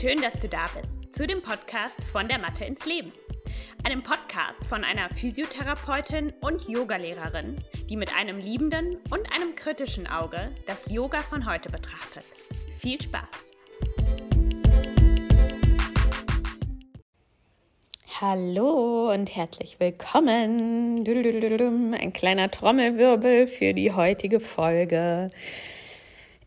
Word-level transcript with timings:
Schön, 0.00 0.20
dass 0.20 0.32
du 0.40 0.48
da 0.48 0.66
bist 0.74 1.14
zu 1.14 1.26
dem 1.26 1.42
Podcast 1.42 2.02
von 2.10 2.26
der 2.26 2.38
Mathe 2.38 2.64
ins 2.64 2.86
Leben. 2.86 3.12
Einem 3.84 4.02
Podcast 4.02 4.66
von 4.66 4.84
einer 4.84 5.08
Physiotherapeutin 5.10 6.32
und 6.40 6.66
Yogalehrerin, 6.66 7.56
die 7.88 7.96
mit 7.96 8.12
einem 8.16 8.38
liebenden 8.38 8.96
und 9.10 9.30
einem 9.32 9.54
kritischen 9.54 10.06
Auge 10.06 10.50
das 10.66 10.90
Yoga 10.90 11.20
von 11.20 11.46
heute 11.48 11.68
betrachtet. 11.68 12.24
Viel 12.80 13.00
Spaß! 13.00 13.28
Hallo 18.20 19.12
und 19.12 19.36
herzlich 19.36 19.78
willkommen. 19.78 21.04
Ein 21.94 22.12
kleiner 22.12 22.50
Trommelwirbel 22.50 23.46
für 23.46 23.74
die 23.74 23.92
heutige 23.92 24.40
Folge. 24.40 25.30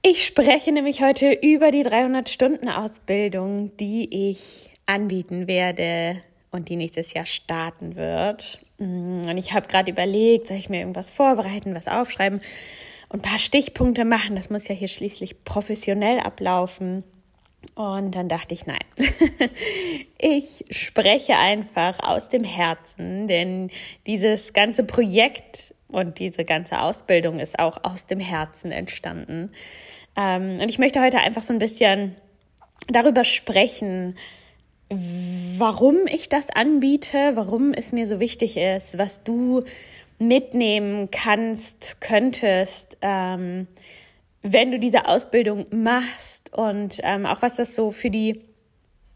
Ich 0.08 0.24
spreche 0.24 0.72
nämlich 0.72 1.02
heute 1.02 1.32
über 1.32 1.72
die 1.72 1.84
300-Stunden-Ausbildung, 1.84 3.76
die 3.77 4.30
ich 4.30 4.70
anbieten 4.86 5.48
werde 5.48 6.22
und 6.52 6.70
die 6.70 6.76
nächstes 6.76 7.12
Jahr 7.16 7.26
starten 7.26 7.95
wird. 7.95 8.59
Mm, 8.78 9.22
und 9.28 9.38
ich 9.38 9.54
habe 9.54 9.68
gerade 9.68 9.90
überlegt, 9.90 10.45
soll 10.45 10.58
ich 10.58 10.70
mir 10.70 10.81
irgendwas 10.81 11.09
vorbereiten, 11.09 11.73
was 11.73 11.88
aufschreiben 11.88 12.40
und 13.09 13.22
ein 13.26 13.28
paar 13.28 13.40
Stichpunkte 13.40 14.05
machen. 14.05 14.36
Das 14.36 14.52
muss 14.52 14.68
ja 14.68 14.76
hier 14.76 14.90
schließlich 14.90 15.44
professionell 15.44 16.20
ablaufen. 16.20 17.03
Und 17.73 18.14
dann 18.14 18.30
dachte 18.30 18.53
ich, 18.53 18.67
nein, 18.67 18.78
ich 20.20 20.66
spreche 20.70 21.36
einfach 21.36 21.98
aus 22.08 22.30
dem 22.30 22.44
Herzen, 22.44 23.26
denn 23.26 23.72
dieses 24.06 24.53
ganze 24.53 24.84
Projekt 24.84 25.73
und 25.88 26.20
diese 26.20 26.45
ganze 26.45 26.81
Ausbildung 26.81 27.40
ist 27.40 27.58
auch 27.58 27.84
aus 27.84 28.06
dem 28.06 28.20
Herzen 28.20 28.72
entstanden. 28.72 29.52
Ähm, 30.16 30.60
und 30.62 30.70
ich 30.70 30.80
möchte 30.80 31.02
heute 31.02 31.20
einfach 31.20 31.44
so 31.44 31.54
ein 31.54 31.60
bisschen 31.60 32.16
darüber 32.88 33.23
sprechen, 33.23 34.17
warum 34.89 36.08
ich 36.08 36.30
das 36.30 36.50
anbiete, 36.50 37.31
warum 37.36 37.73
es 37.73 37.92
mir 37.92 38.08
so 38.08 38.20
wichtig 38.20 38.58
ist, 38.58 38.98
was 38.98 39.23
du 39.23 39.64
mitnehmen 40.20 41.09
kannst, 41.12 42.00
könntest, 42.00 42.98
ähm, 43.02 43.67
wenn 44.42 44.72
du 44.72 44.80
diese 44.80 45.08
Ausbildung 45.08 45.66
machst 45.72 46.54
und 46.54 47.00
ähm, 47.04 47.26
auch 47.26 47.42
was 47.42 47.56
das 47.56 47.76
so 47.76 47.92
für 47.92 48.09
die 48.09 48.42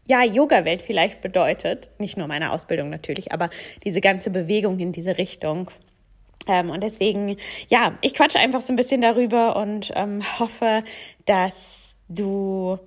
ja, 0.06 0.24
Yoga-Welt 0.24 0.82
vielleicht 0.82 1.20
bedeutet. 1.20 1.88
Nicht 1.98 2.16
nur 2.16 2.26
meine 2.26 2.50
Ausbildung 2.50 2.90
natürlich, 2.90 3.30
aber 3.32 3.48
diese 3.84 4.00
ganze 4.00 4.30
Bewegung 4.30 4.80
in 4.80 4.90
diese 4.90 5.18
Richtung. 5.18 5.70
Ähm, 6.46 6.70
und 6.70 6.82
deswegen, 6.82 7.36
ja, 7.68 7.94
ich 8.00 8.14
quatsche 8.14 8.38
einfach 8.38 8.60
so 8.60 8.72
ein 8.72 8.76
bisschen 8.76 9.00
darüber 9.00 9.56
und 9.56 9.92
ähm, 9.94 10.22
hoffe, 10.38 10.82
dass 11.26 11.94
du 12.08 12.78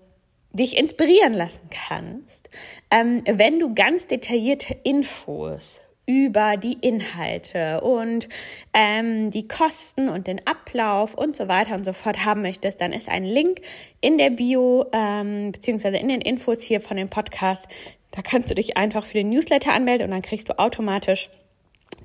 dich 0.52 0.78
inspirieren 0.78 1.34
lassen 1.34 1.70
kannst, 1.70 2.50
ähm, 2.92 3.24
wenn 3.26 3.60
du 3.60 3.74
ganz 3.74 4.08
detaillierte 4.08 4.76
Infos 4.84 5.82
über 6.06 6.58
die 6.58 6.74
Inhalte 6.74 7.82
und 7.82 8.28
ähm, 8.74 9.32
die 9.32 9.48
Kosten 9.48 10.10
und 10.10 10.28
den 10.28 10.46
Ablauf 10.46 11.14
und 11.14 11.36
so 11.36 11.48
weiter 11.48 11.76
und 11.76 11.86
so 11.86 11.94
fort 11.94 12.26
haben 12.26 12.42
möchtest, 12.42 12.82
dann 12.82 12.92
ist 12.92 13.08
ein 13.08 13.24
Link 13.24 13.62
in 14.02 14.18
der 14.18 14.30
Bio 14.30 14.86
ähm, 14.92 15.54
beziehungsweise 15.54 15.98
in 15.98 16.10
den 16.10 16.22
Infos 16.22 16.62
hier 16.62 16.82
von 16.82 16.98
dem 16.98 17.10
Podcast. 17.10 17.66
Da 18.12 18.22
kannst 18.22 18.50
du 18.50 18.56
dich 18.56 18.76
einfach 18.76 19.06
für 19.06 19.14
den 19.14 19.30
Newsletter 19.30 19.74
anmelden 19.74 20.06
und 20.06 20.12
dann 20.12 20.22
kriegst 20.22 20.50
du 20.50 20.60
automatisch 20.60 21.30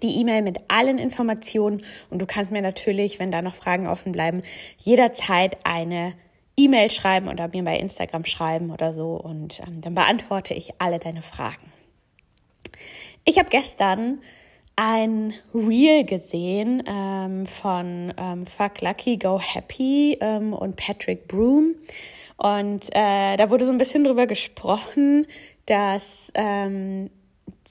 die 0.03 0.21
E-Mail 0.21 0.43
mit 0.43 0.59
allen 0.69 0.99
Informationen 0.99 1.83
und 2.11 2.21
du 2.21 2.27
kannst 2.27 2.51
mir 2.51 2.63
natürlich, 2.63 3.19
wenn 3.19 3.31
da 3.31 3.43
noch 3.43 3.55
Fragen 3.55 3.87
offen 3.87 4.13
bleiben, 4.13 4.43
jederzeit 4.79 5.59
eine 5.65 6.15
E-Mail 6.57 6.91
schreiben 6.91 7.29
oder 7.29 7.49
mir 7.49 7.65
bei 7.65 7.79
Instagram 7.79 8.25
schreiben 8.25 8.71
oder 8.71 8.93
so 8.93 9.15
und 9.15 9.61
ähm, 9.67 9.81
dann 9.81 9.95
beantworte 9.95 10.55
ich 10.55 10.73
alle 10.79 10.99
deine 10.99 11.23
Fragen. 11.23 11.73
Ich 13.25 13.39
habe 13.39 13.49
gestern 13.49 14.21
ein 14.75 15.35
Reel 15.53 16.05
gesehen 16.05 16.83
ähm, 16.87 17.47
von 17.47 18.15
ähm, 18.17 18.47
Fuck 18.47 18.81
Lucky, 18.81 19.17
Go 19.17 19.41
Happy 19.41 20.17
ähm, 20.21 20.53
und 20.53 20.77
Patrick 20.77 21.27
Broom. 21.27 21.75
Und 22.37 22.89
äh, 22.93 23.37
da 23.37 23.51
wurde 23.51 23.67
so 23.67 23.73
ein 23.73 23.79
bisschen 23.79 24.05
drüber 24.05 24.29
gesprochen, 24.29 25.27
dass 25.67 26.31
ähm, 26.35 27.11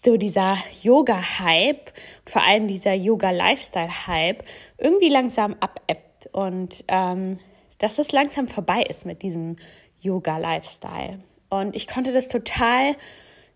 so 0.07 0.15
dieser 0.15 0.57
Yoga-Hype, 0.83 1.91
vor 2.25 2.41
allem 2.41 2.67
dieser 2.67 2.93
Yoga-Lifestyle-Hype, 2.93 4.41
irgendwie 4.77 5.09
langsam 5.09 5.57
abebbt 5.59 6.29
und 6.31 6.85
ähm, 6.87 7.39
dass 7.79 7.99
es 7.99 8.13
langsam 8.13 8.47
vorbei 8.47 8.83
ist 8.83 9.05
mit 9.05 9.21
diesem 9.21 9.57
Yoga-Lifestyle. 9.99 11.19
Und 11.49 11.75
ich 11.75 11.87
konnte 11.89 12.13
das 12.13 12.29
total 12.29 12.95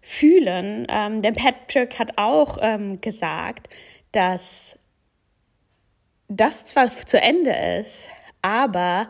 fühlen, 0.02 0.88
ähm, 0.90 1.22
denn 1.22 1.36
Patrick 1.36 1.98
hat 1.98 2.18
auch 2.18 2.58
ähm, 2.60 3.00
gesagt, 3.00 3.70
dass 4.12 4.78
das 6.28 6.66
zwar 6.66 6.92
zu 6.92 7.18
Ende 7.22 7.56
ist, 7.80 8.04
aber 8.42 9.08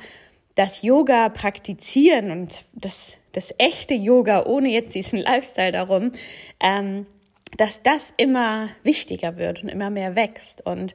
das 0.53 0.84
Yoga 0.84 1.29
praktizieren 1.29 2.29
und 2.29 2.66
das, 2.73 3.18
das 3.31 3.52
echte 3.58 3.96
Yoga 3.96 4.46
ohne 4.46 4.69
jetzt 4.69 4.94
diesen 4.94 5.18
Lifestyle 5.18 5.72
darum, 5.72 6.12
ähm, 6.59 7.08
dass 7.57 7.84
das 7.84 8.13
immer 8.17 8.69
wichtiger 8.84 9.38
wird 9.38 9.63
und 9.63 9.69
immer 9.69 9.89
mehr 9.89 10.16
wächst. 10.16 10.66
Und 10.66 10.94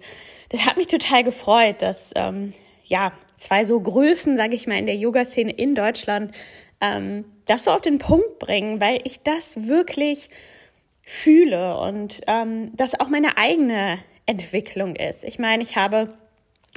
das 0.49 0.67
hat 0.67 0.77
mich 0.77 0.87
total 0.87 1.25
gefreut, 1.25 1.83
dass 1.83 2.11
ähm, 2.15 2.53
ja 2.85 3.13
zwei 3.37 3.65
so 3.65 3.81
Größen, 3.81 4.37
sage 4.37 4.55
ich 4.55 4.67
mal, 4.67 4.79
in 4.79 4.87
der 4.87 4.97
Yoga-Szene 4.97 5.53
in 5.53 5.75
Deutschland 5.75 6.33
ähm, 6.81 7.25
das 7.47 7.65
so 7.65 7.71
auf 7.71 7.81
den 7.81 7.99
Punkt 7.99 8.39
bringen, 8.39 8.81
weil 8.81 9.01
ich 9.05 9.23
das 9.23 9.67
wirklich 9.67 10.31
fühle 11.03 11.79
und 11.79 12.21
ähm, 12.27 12.73
das 12.77 12.99
auch 12.99 13.09
meine 13.09 13.39
eigene 13.39 13.99
Entwicklung 14.27 14.97
ist. 14.97 15.25
Ich 15.25 15.39
meine, 15.39 15.63
ich 15.63 15.77
habe 15.77 16.15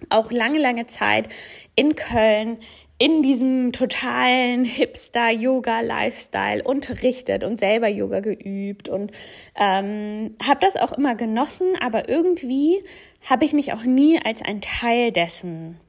auch 0.10 0.32
lange, 0.32 0.60
lange 0.60 0.86
Zeit 0.86 1.30
in 1.76 1.96
Köln 1.96 2.60
in 3.02 3.24
diesem 3.24 3.72
totalen 3.72 4.66
Hipster-Yoga-Lifestyle 4.66 6.62
unterrichtet 6.64 7.46
und 7.46 7.58
selber 7.58 7.88
Yoga 7.88 8.20
geübt 8.20 8.90
und 8.90 9.14
ähm, 9.56 10.36
habe 10.46 10.60
das 10.60 10.76
auch 10.76 10.92
immer 10.92 11.16
genossen, 11.16 11.78
aber 11.80 12.10
irgendwie 12.10 12.84
habe 13.28 13.46
ich 13.46 13.54
mich 13.54 13.72
auch 13.72 13.84
nie 13.84 14.20
als 14.22 14.42
ein 14.42 14.60
Teil 14.60 15.14
dessen 15.14 15.80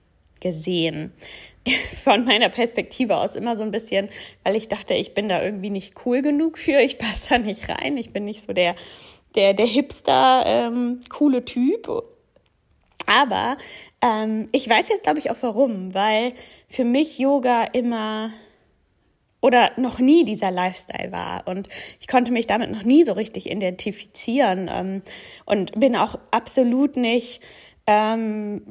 gesehen. 0.40 1.12
Von 2.04 2.24
meiner 2.24 2.48
Perspektive 2.48 3.18
aus 3.18 3.34
immer 3.34 3.56
so 3.56 3.64
ein 3.64 3.72
bisschen, 3.72 4.08
weil 4.44 4.54
ich 4.54 4.68
dachte, 4.68 4.94
ich 4.94 5.12
bin 5.12 5.28
da 5.28 5.42
irgendwie 5.42 5.70
nicht 5.70 6.06
cool 6.06 6.22
genug 6.22 6.58
für, 6.58 6.78
ich 6.80 6.96
passe 6.96 7.30
da 7.30 7.38
nicht 7.38 7.68
rein, 7.68 7.96
ich 7.96 8.12
bin 8.12 8.24
nicht 8.24 8.44
so 8.44 8.52
der, 8.52 8.76
der, 9.34 9.52
der 9.52 9.66
Hipster, 9.66 10.44
ähm, 10.46 11.00
coole 11.08 11.44
Typ 11.44 11.88
aber 13.10 13.56
ähm, 14.00 14.48
ich 14.52 14.68
weiß 14.68 14.88
jetzt, 14.88 15.02
glaube 15.02 15.18
ich, 15.18 15.30
auch 15.30 15.36
warum, 15.40 15.94
weil 15.94 16.34
für 16.68 16.84
mich 16.84 17.18
Yoga 17.18 17.64
immer 17.64 18.30
oder 19.40 19.72
noch 19.76 19.98
nie 19.98 20.24
dieser 20.24 20.50
Lifestyle 20.50 21.10
war. 21.12 21.48
Und 21.48 21.68
ich 21.98 22.06
konnte 22.06 22.30
mich 22.30 22.46
damit 22.46 22.70
noch 22.70 22.84
nie 22.84 23.04
so 23.04 23.12
richtig 23.12 23.50
identifizieren 23.50 24.70
ähm, 24.72 25.02
und 25.44 25.78
bin 25.78 25.96
auch 25.96 26.18
absolut 26.30 26.96
nicht 26.96 27.42
ähm, 27.86 28.62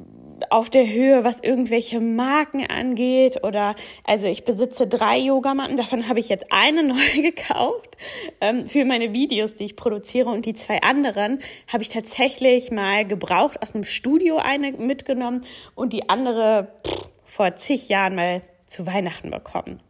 auf 0.50 0.70
der 0.70 0.88
Höhe, 0.88 1.24
was 1.24 1.40
irgendwelche 1.42 2.00
Marken 2.00 2.66
angeht. 2.66 3.44
Oder 3.44 3.76
also 4.04 4.28
ich 4.28 4.44
besitze 4.44 4.88
drei 4.88 5.18
Yogamatten, 5.18 5.78
davon 5.78 6.08
habe 6.08 6.20
ich 6.20 6.30
jetzt 6.30 6.46
eine 6.50 6.84
neu 6.88 7.22
gekauft 7.22 7.98
ähm, 8.42 8.68
für 8.68 8.86
meine 8.86 9.14
Videos, 9.14 9.56
die 9.56 9.66
ich 9.66 9.76
produziere. 9.76 10.30
Und 10.30 10.46
die 10.46 10.54
zwei 10.54 10.82
anderen 10.82 11.40
habe 11.72 11.84
ich 11.84 11.90
tatsächlich 11.90 12.72
mal 12.72 13.06
gebraucht 13.06 13.62
aus 13.62 13.74
einem 13.74 13.84
Studio 13.84 14.38
eine 14.38 14.72
mitgenommen 14.72 15.42
und 15.76 15.94
die 15.94 16.10
andere 16.10 16.72
pff, 16.88 17.10
vor 17.26 17.56
zig 17.56 17.90
Jahren 17.90 18.16
mal 18.16 18.42
zu 18.66 18.86
Weihnachten 18.86 19.32
bekommen. 19.32 19.82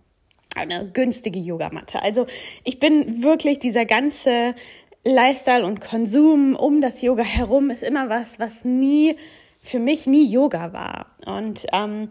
Eine 0.55 0.89
günstige 0.91 1.39
Yogamatte. 1.39 2.01
Also 2.01 2.25
ich 2.63 2.79
bin 2.79 3.23
wirklich 3.23 3.59
dieser 3.59 3.85
ganze 3.85 4.55
Lifestyle 5.03 5.65
und 5.65 5.79
Konsum 5.79 6.55
um 6.55 6.81
das 6.81 7.01
Yoga 7.01 7.23
herum 7.23 7.69
ist 7.69 7.83
immer 7.83 8.09
was, 8.09 8.39
was 8.39 8.65
nie 8.65 9.15
für 9.61 9.79
mich 9.79 10.07
nie 10.07 10.25
Yoga 10.25 10.73
war. 10.73 11.07
Und 11.25 11.65
ähm, 11.73 12.09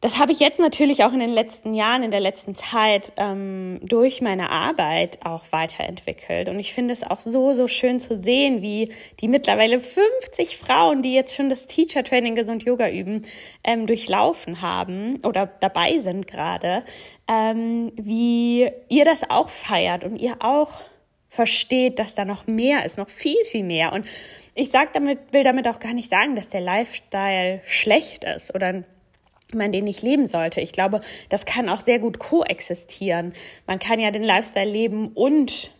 das 0.00 0.20
habe 0.20 0.30
ich 0.30 0.38
jetzt 0.38 0.60
natürlich 0.60 1.02
auch 1.02 1.12
in 1.12 1.18
den 1.18 1.32
letzten 1.32 1.74
Jahren, 1.74 2.04
in 2.04 2.12
der 2.12 2.20
letzten 2.20 2.54
Zeit 2.54 3.12
ähm, 3.16 3.80
durch 3.82 4.20
meine 4.20 4.50
Arbeit 4.50 5.18
auch 5.24 5.42
weiterentwickelt. 5.50 6.48
Und 6.48 6.60
ich 6.60 6.72
finde 6.72 6.94
es 6.94 7.02
auch 7.02 7.18
so, 7.18 7.52
so 7.52 7.66
schön 7.66 7.98
zu 7.98 8.16
sehen, 8.16 8.62
wie 8.62 8.92
die 9.20 9.26
mittlerweile 9.26 9.80
50 9.80 10.56
Frauen, 10.56 11.02
die 11.02 11.14
jetzt 11.14 11.34
schon 11.34 11.48
das 11.48 11.66
Teacher 11.66 12.04
Training 12.04 12.36
Gesund 12.36 12.62
Yoga 12.62 12.88
üben, 12.88 13.26
ähm, 13.64 13.88
durchlaufen 13.88 14.62
haben 14.62 15.16
oder 15.24 15.46
dabei 15.46 16.00
sind 16.04 16.28
gerade, 16.28 16.84
ähm, 17.26 17.90
wie 17.96 18.70
ihr 18.88 19.04
das 19.04 19.28
auch 19.28 19.48
feiert 19.48 20.04
und 20.04 20.20
ihr 20.20 20.36
auch 20.38 20.70
versteht, 21.28 21.98
dass 21.98 22.14
da 22.14 22.24
noch 22.24 22.46
mehr 22.46 22.84
ist, 22.84 22.98
noch 22.98 23.08
viel, 23.08 23.44
viel 23.44 23.64
mehr. 23.64 23.92
Und 23.92 24.06
ich 24.58 24.70
sag 24.70 24.92
damit, 24.92 25.32
will 25.32 25.44
damit 25.44 25.68
auch 25.68 25.78
gar 25.78 25.94
nicht 25.94 26.10
sagen, 26.10 26.34
dass 26.34 26.48
der 26.48 26.60
Lifestyle 26.60 27.60
schlecht 27.64 28.24
ist 28.24 28.52
oder 28.54 28.82
man 29.54 29.72
den 29.72 29.84
nicht 29.84 30.02
leben 30.02 30.26
sollte. 30.26 30.60
Ich 30.60 30.72
glaube, 30.72 31.00
das 31.28 31.46
kann 31.46 31.68
auch 31.68 31.80
sehr 31.80 32.00
gut 32.00 32.18
koexistieren. 32.18 33.32
Man 33.66 33.78
kann 33.78 34.00
ja 34.00 34.10
den 34.10 34.24
Lifestyle 34.24 34.68
leben 34.68 35.12
und 35.14 35.70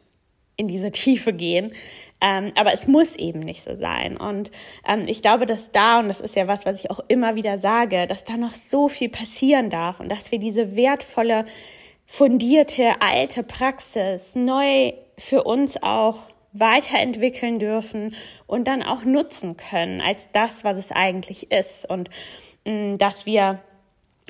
in 0.57 0.69
diese 0.69 0.93
Tiefe 0.93 1.33
gehen. 1.33 1.73
Ähm, 2.21 2.53
aber 2.57 2.73
es 2.73 2.87
muss 2.87 3.17
eben 3.17 3.41
nicht 3.41 3.63
so 3.65 3.77
sein. 3.77 4.17
Und 4.17 4.51
ähm, 4.87 5.07
ich 5.07 5.23
glaube, 5.23 5.45
dass 5.45 5.71
da, 5.73 5.99
und 5.99 6.09
das 6.09 6.21
ist 6.21 6.37
ja 6.37 6.47
was, 6.47 6.65
was 6.65 6.79
ich 6.79 6.91
auch 6.91 7.01
immer 7.09 7.35
wieder 7.35 7.59
sage, 7.59 8.07
dass 8.07 8.25
da 8.25 8.37
noch 8.37 8.55
so 8.55 8.89
viel 8.89 9.09
passieren 9.09 9.71
darf 9.71 10.01
und 10.01 10.09
dass 10.09 10.31
wir 10.31 10.39
diese 10.39 10.77
wertvolle, 10.77 11.47
fundierte, 12.07 13.01
alte 13.01 13.43
Praxis 13.43 14.35
neu 14.35 14.93
für 15.19 15.43
uns 15.45 15.83
auch 15.83 16.23
weiterentwickeln 16.61 17.59
dürfen 17.59 18.15
und 18.47 18.67
dann 18.67 18.83
auch 18.83 19.05
nutzen 19.05 19.57
können 19.57 20.01
als 20.01 20.29
das, 20.33 20.65
was 20.65 20.79
es 20.79 20.93
eigentlich 20.93 21.51
ist. 21.51 21.89
Und 21.89 22.11
mh, 22.65 22.73
mm, 22.95 22.99
dass 22.99 23.27
wir 23.27 23.61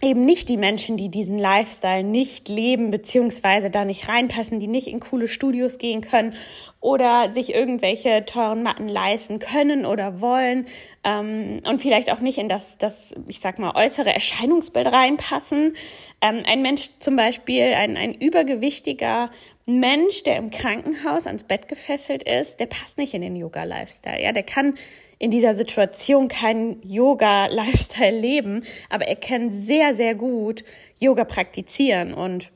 eben 0.02 0.25
nicht 0.25 0.48
die 0.48 0.56
Menschen, 0.56 0.96
die 0.96 1.08
diesen 1.08 1.38
Lifestyle 1.38 2.04
nicht 2.04 2.48
leben, 2.48 2.90
beziehungsweise 2.90 3.70
da 3.70 3.84
nicht 3.84 4.08
reinpassen, 4.08 4.60
die 4.60 4.69
nicht 4.69 4.86
in 4.86 5.00
coole 5.00 5.26
Studios 5.26 5.78
gehen 5.78 6.02
können 6.02 6.34
oder 6.80 7.34
sich 7.34 7.52
irgendwelche 7.52 8.25
teuren 8.25 8.62
Matten 8.62 8.88
leisten 8.88 9.40
können 9.40 9.84
oder 9.84 10.20
wollen 10.20 10.66
ähm, 11.02 11.60
und 11.69 11.82
vielleicht 11.82 12.12
auch 12.12 12.20
nicht 12.20 12.38
in 12.38 12.48
das, 12.48 12.78
das, 12.78 13.12
ich 13.26 13.40
sag 13.40 13.58
mal, 13.58 13.75
äußere 13.75 14.14
Erscheinungsbild 14.14 14.86
reinpassen. 14.86 15.75
Ähm, 16.20 16.42
ein 16.48 16.62
Mensch 16.62 16.90
zum 17.00 17.16
Beispiel, 17.16 17.75
ein, 17.75 17.96
ein 17.96 18.14
übergewichtiger 18.14 19.30
Mensch, 19.69 20.23
der 20.23 20.37
im 20.37 20.50
Krankenhaus 20.50 21.26
ans 21.26 21.44
Bett 21.44 21.69
gefesselt 21.69 22.23
ist, 22.23 22.59
der 22.59 22.65
passt 22.65 22.97
nicht 22.97 23.12
in 23.12 23.20
den 23.20 23.37
Yoga-Lifestyle. 23.37 24.23
Ja, 24.23 24.32
der 24.32 24.43
kann 24.43 24.79
in 25.19 25.31
dieser 25.31 25.55
Situation 25.55 26.29
keinen 26.29 26.81
Yoga-Lifestyle 26.82 28.19
leben, 28.19 28.65
aber 28.88 29.09
er 29.09 29.17
kann 29.17 29.53
sehr, 29.53 29.93
sehr 29.93 30.15
gut 30.15 30.65
Yoga 30.99 31.25
praktizieren 31.25 32.15
und 32.15 32.50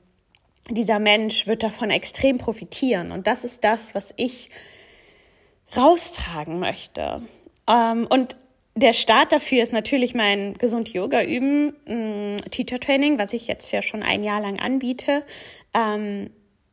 dieser 0.70 1.00
Mensch 1.00 1.46
wird 1.46 1.62
davon 1.62 1.90
extrem 1.90 2.38
profitieren. 2.38 3.12
Und 3.12 3.26
das 3.26 3.44
ist 3.44 3.62
das, 3.62 3.94
was 3.94 4.14
ich 4.16 4.48
raustragen 5.76 6.60
möchte. 6.60 7.20
Ähm, 7.68 8.06
und 8.08 8.36
der 8.74 8.94
Start 8.94 9.32
dafür 9.32 9.62
ist 9.62 9.74
natürlich 9.74 10.14
mein 10.14 10.54
gesund 10.54 10.88
Yoga 10.88 11.22
üben, 11.22 11.74
mm, 11.84 12.36
Teacher 12.50 12.80
Training, 12.80 13.18
was 13.18 13.34
ich 13.34 13.48
jetzt 13.48 13.70
ja 13.70 13.82
schon 13.82 14.02
ein 14.02 14.24
Jahr 14.24 14.40
lang 14.40 14.58
anbiete. 14.58 15.24
Ähm, 15.74 16.30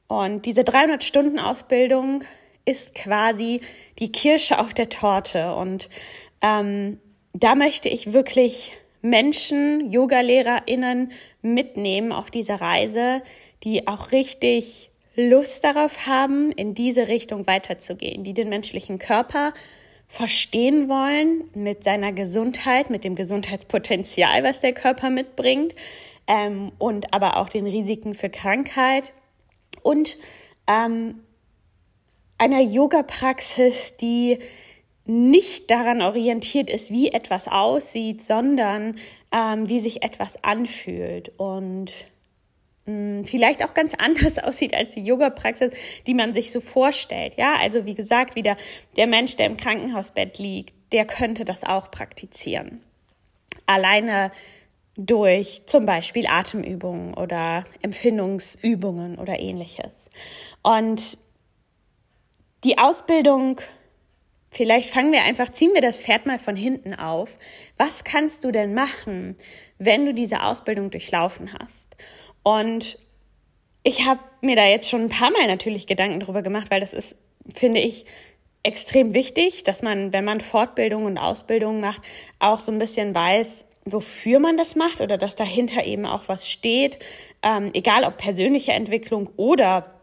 und 0.09 0.47
diese 0.47 0.63
300 0.63 1.03
Stunden 1.03 1.39
Ausbildung 1.39 2.23
ist 2.65 2.95
quasi 2.95 3.61
die 3.99 4.11
Kirsche 4.11 4.59
auf 4.59 4.73
der 4.73 4.89
Torte. 4.89 5.53
Und 5.53 5.87
ähm, 6.41 6.99
da 7.33 7.53
möchte 7.53 7.89
ich 7.89 8.11
wirklich 8.11 8.73
Menschen, 9.01 9.91
Yoga-LehrerInnen 9.91 11.11
mitnehmen 11.43 12.11
auf 12.11 12.31
diese 12.31 12.59
Reise, 12.59 13.21
die 13.63 13.87
auch 13.87 14.11
richtig 14.11 14.89
Lust 15.15 15.63
darauf 15.63 16.07
haben, 16.07 16.51
in 16.53 16.73
diese 16.73 17.07
Richtung 17.07 17.45
weiterzugehen, 17.45 18.23
die 18.23 18.33
den 18.33 18.49
menschlichen 18.49 18.97
Körper 18.97 19.53
verstehen 20.07 20.89
wollen 20.89 21.43
mit 21.53 21.83
seiner 21.83 22.13
Gesundheit, 22.13 22.89
mit 22.89 23.03
dem 23.03 23.13
Gesundheitspotenzial, 23.13 24.43
was 24.43 24.59
der 24.59 24.73
Körper 24.73 25.11
mitbringt 25.11 25.75
ähm, 26.25 26.71
und 26.79 27.13
aber 27.13 27.37
auch 27.37 27.49
den 27.49 27.67
Risiken 27.67 28.15
für 28.15 28.31
Krankheit 28.31 29.13
und 29.81 30.17
ähm, 30.67 31.21
einer 32.37 32.61
Yoga-Praxis, 32.61 33.95
die 33.99 34.39
nicht 35.05 35.71
daran 35.71 36.01
orientiert 36.01 36.69
ist, 36.69 36.91
wie 36.91 37.11
etwas 37.11 37.47
aussieht, 37.47 38.21
sondern 38.21 38.97
ähm, 39.31 39.67
wie 39.67 39.79
sich 39.79 40.03
etwas 40.03 40.43
anfühlt 40.43 41.31
und 41.37 41.91
mh, 42.85 42.93
hm, 42.93 43.25
vielleicht 43.25 43.63
auch 43.63 43.73
ganz 43.73 43.93
anders 43.97 44.37
aussieht 44.37 44.75
als 44.75 44.93
die 44.93 45.03
Yoga-Praxis, 45.03 45.71
die 46.05 46.13
man 46.13 46.33
sich 46.33 46.51
so 46.51 46.61
vorstellt. 46.61 47.35
Ja, 47.37 47.55
also 47.59 47.85
wie 47.85 47.95
gesagt, 47.95 48.35
wieder 48.35 48.55
der 48.97 49.07
Mensch, 49.07 49.35
der 49.35 49.47
im 49.47 49.57
Krankenhausbett 49.57 50.37
liegt, 50.37 50.75
der 50.91 51.05
könnte 51.05 51.43
das 51.43 51.63
auch 51.63 51.89
praktizieren. 51.89 52.81
Alleine 53.65 54.31
durch 54.99 55.65
zum 55.65 55.85
Beispiel 55.85 56.27
Atemübungen 56.27 57.13
oder 57.13 57.63
Empfindungsübungen 57.81 59.17
oder 59.17 59.39
ähnliches. 59.39 60.09
Und 60.61 61.17
die 62.65 62.77
Ausbildung, 62.77 63.61
vielleicht 64.51 64.89
fangen 64.89 65.13
wir 65.13 65.23
einfach, 65.23 65.49
ziehen 65.49 65.73
wir 65.73 65.81
das 65.81 65.99
Pferd 65.99 66.25
mal 66.25 66.37
von 66.37 66.57
hinten 66.57 66.93
auf. 66.93 67.29
Was 67.77 68.03
kannst 68.03 68.43
du 68.43 68.51
denn 68.51 68.73
machen, 68.73 69.37
wenn 69.77 70.05
du 70.05 70.13
diese 70.13 70.43
Ausbildung 70.43 70.91
durchlaufen 70.91 71.53
hast? 71.57 71.95
Und 72.43 72.97
ich 73.83 74.05
habe 74.05 74.19
mir 74.41 74.57
da 74.57 74.65
jetzt 74.65 74.89
schon 74.89 75.03
ein 75.03 75.09
paar 75.09 75.31
Mal 75.31 75.47
natürlich 75.47 75.87
Gedanken 75.87 76.19
darüber 76.19 76.41
gemacht, 76.41 76.69
weil 76.71 76.81
das 76.81 76.93
ist, 76.93 77.15
finde 77.49 77.79
ich, 77.79 78.05
extrem 78.63 79.13
wichtig, 79.13 79.63
dass 79.63 79.81
man, 79.81 80.11
wenn 80.11 80.25
man 80.25 80.41
Fortbildung 80.41 81.05
und 81.05 81.17
Ausbildung 81.17 81.79
macht, 81.79 82.01
auch 82.39 82.59
so 82.59 82.73
ein 82.73 82.79
bisschen 82.79 83.15
weiß, 83.15 83.63
wofür 83.85 84.39
man 84.39 84.57
das 84.57 84.75
macht 84.75 85.01
oder 85.01 85.17
dass 85.17 85.35
dahinter 85.35 85.85
eben 85.85 86.05
auch 86.05 86.23
was 86.27 86.49
steht, 86.49 86.99
ähm, 87.43 87.71
egal 87.73 88.03
ob 88.03 88.17
persönliche 88.17 88.73
Entwicklung 88.73 89.29
oder 89.37 89.93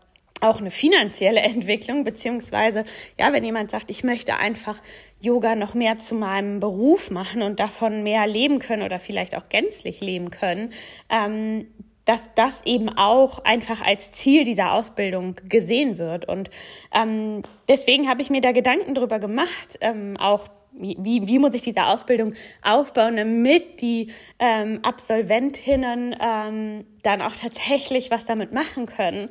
auch 0.40 0.60
eine 0.60 0.70
finanzielle 0.70 1.40
Entwicklung, 1.42 2.04
beziehungsweise, 2.04 2.84
ja, 3.18 3.32
wenn 3.32 3.44
jemand 3.44 3.70
sagt, 3.70 3.90
ich 3.90 4.04
möchte 4.04 4.36
einfach 4.36 4.80
Yoga 5.20 5.54
noch 5.54 5.74
mehr 5.74 5.98
zu 5.98 6.14
meinem 6.14 6.60
Beruf 6.60 7.10
machen 7.10 7.42
und 7.42 7.58
davon 7.58 8.02
mehr 8.02 8.26
leben 8.26 8.58
können 8.58 8.82
oder 8.82 9.00
vielleicht 9.00 9.34
auch 9.34 9.48
gänzlich 9.48 10.00
leben 10.00 10.30
können, 10.30 10.70
ähm, 11.08 11.66
dass 12.04 12.30
das 12.36 12.62
eben 12.64 12.88
auch 12.88 13.44
einfach 13.44 13.84
als 13.84 14.12
Ziel 14.12 14.44
dieser 14.44 14.72
Ausbildung 14.72 15.36
gesehen 15.48 15.98
wird. 15.98 16.28
Und 16.28 16.50
ähm, 16.94 17.42
deswegen 17.68 18.08
habe 18.08 18.22
ich 18.22 18.30
mir 18.30 18.40
da 18.40 18.52
Gedanken 18.52 18.94
drüber 18.94 19.18
gemacht, 19.18 19.78
ähm, 19.80 20.16
auch 20.16 20.46
wie, 20.78 21.26
wie 21.26 21.38
muss 21.38 21.54
ich 21.54 21.62
diese 21.62 21.86
Ausbildung 21.86 22.34
aufbauen, 22.62 23.16
damit 23.16 23.80
die 23.80 24.12
ähm, 24.38 24.80
Absolventinnen 24.82 26.14
ähm, 26.20 26.84
dann 27.02 27.22
auch 27.22 27.34
tatsächlich 27.34 28.10
was 28.10 28.26
damit 28.26 28.52
machen 28.52 28.86
können. 28.86 29.28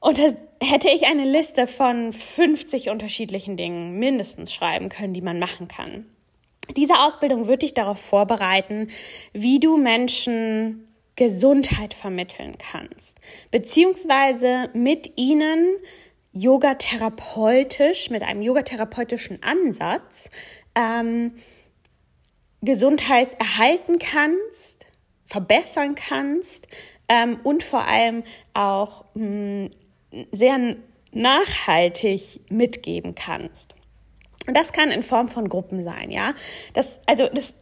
Und 0.00 0.18
da 0.18 0.32
hätte 0.62 0.88
ich 0.88 1.06
eine 1.06 1.24
Liste 1.24 1.66
von 1.66 2.12
50 2.12 2.88
unterschiedlichen 2.90 3.56
Dingen 3.56 3.98
mindestens 3.98 4.52
schreiben 4.52 4.88
können, 4.88 5.14
die 5.14 5.20
man 5.20 5.38
machen 5.38 5.68
kann. 5.68 6.06
Diese 6.76 7.00
Ausbildung 7.00 7.46
wird 7.46 7.62
dich 7.62 7.74
darauf 7.74 8.00
vorbereiten, 8.00 8.88
wie 9.32 9.60
du 9.60 9.76
Menschen 9.76 10.86
Gesundheit 11.16 11.92
vermitteln 11.92 12.56
kannst, 12.58 13.20
beziehungsweise 13.50 14.70
mit 14.72 15.12
ihnen 15.16 15.66
Yoga 16.32 16.74
therapeutisch, 16.74 18.10
mit 18.10 18.22
einem 18.22 18.42
yogatherapeutischen 18.42 19.42
Ansatz 19.42 20.30
ähm, 20.74 21.34
Gesundheit 22.62 23.28
erhalten 23.40 23.98
kannst, 23.98 24.86
verbessern 25.26 25.94
kannst 25.94 26.68
ähm, 27.08 27.40
und 27.42 27.62
vor 27.62 27.84
allem 27.84 28.22
auch 28.54 29.04
mh, 29.14 29.24
mm, 29.24 29.70
sehr 30.32 30.76
nachhaltig 31.12 32.40
mitgeben 32.50 33.14
kannst. 33.14 33.74
Und 34.46 34.56
das 34.56 34.72
kann 34.72 34.90
in 34.90 35.02
Form 35.02 35.28
von 35.28 35.48
Gruppen 35.48 35.84
sein, 35.84 36.10
ja. 36.10 36.34
Das, 36.72 37.00
also, 37.06 37.28
das, 37.32 37.56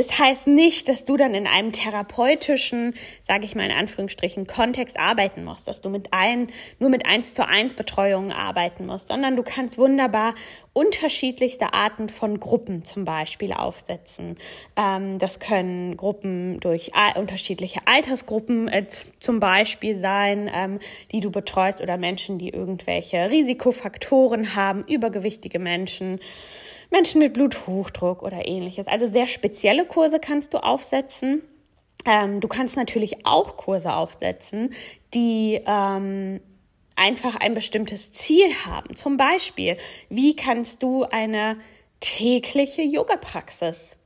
das 0.00 0.18
heißt 0.18 0.46
nicht, 0.46 0.88
dass 0.88 1.04
du 1.04 1.18
dann 1.18 1.34
in 1.34 1.46
einem 1.46 1.72
therapeutischen, 1.72 2.94
sage 3.28 3.44
ich 3.44 3.54
mal 3.54 3.66
in 3.66 3.76
Anführungsstrichen, 3.76 4.46
Kontext 4.46 4.98
arbeiten 4.98 5.44
musst, 5.44 5.68
dass 5.68 5.82
du 5.82 5.90
mit 5.90 6.14
ein, 6.14 6.46
nur 6.78 6.88
mit 6.88 7.04
eins 7.04 7.34
zu 7.34 7.46
eins 7.46 7.74
Betreuungen 7.74 8.32
arbeiten 8.32 8.86
musst, 8.86 9.08
sondern 9.08 9.36
du 9.36 9.42
kannst 9.42 9.76
wunderbar 9.76 10.34
unterschiedlichste 10.72 11.74
Arten 11.74 12.08
von 12.08 12.40
Gruppen 12.40 12.82
zum 12.82 13.04
Beispiel 13.04 13.52
aufsetzen. 13.52 14.36
Ähm, 14.74 15.18
das 15.18 15.38
können 15.38 15.98
Gruppen 15.98 16.60
durch 16.60 16.92
unterschiedliche 17.16 17.80
Altersgruppen 17.84 18.68
äh, 18.68 18.86
zum 18.86 19.38
Beispiel 19.38 20.00
sein, 20.00 20.50
ähm, 20.50 20.78
die 21.12 21.20
du 21.20 21.30
betreust 21.30 21.82
oder 21.82 21.98
Menschen, 21.98 22.38
die 22.38 22.48
irgendwelche 22.48 23.30
Risikofaktoren 23.30 24.56
haben, 24.56 24.82
übergewichtige 24.86 25.58
Menschen. 25.58 26.20
Menschen 26.90 27.20
mit 27.20 27.32
Bluthochdruck 27.32 28.22
oder 28.22 28.46
ähnliches. 28.46 28.86
Also 28.86 29.06
sehr 29.06 29.26
spezielle 29.26 29.84
Kurse 29.86 30.20
kannst 30.20 30.54
du 30.54 30.58
aufsetzen. 30.58 31.42
Ähm, 32.04 32.40
du 32.40 32.48
kannst 32.48 32.76
natürlich 32.76 33.26
auch 33.26 33.56
Kurse 33.56 33.94
aufsetzen, 33.94 34.72
die 35.14 35.60
ähm, 35.66 36.40
einfach 36.96 37.36
ein 37.36 37.54
bestimmtes 37.54 38.12
Ziel 38.12 38.46
haben. 38.66 38.96
Zum 38.96 39.16
Beispiel, 39.16 39.76
wie 40.08 40.34
kannst 40.34 40.82
du 40.82 41.04
eine 41.04 41.58
tägliche 42.00 42.82
Yoga-Praxis 42.82 43.96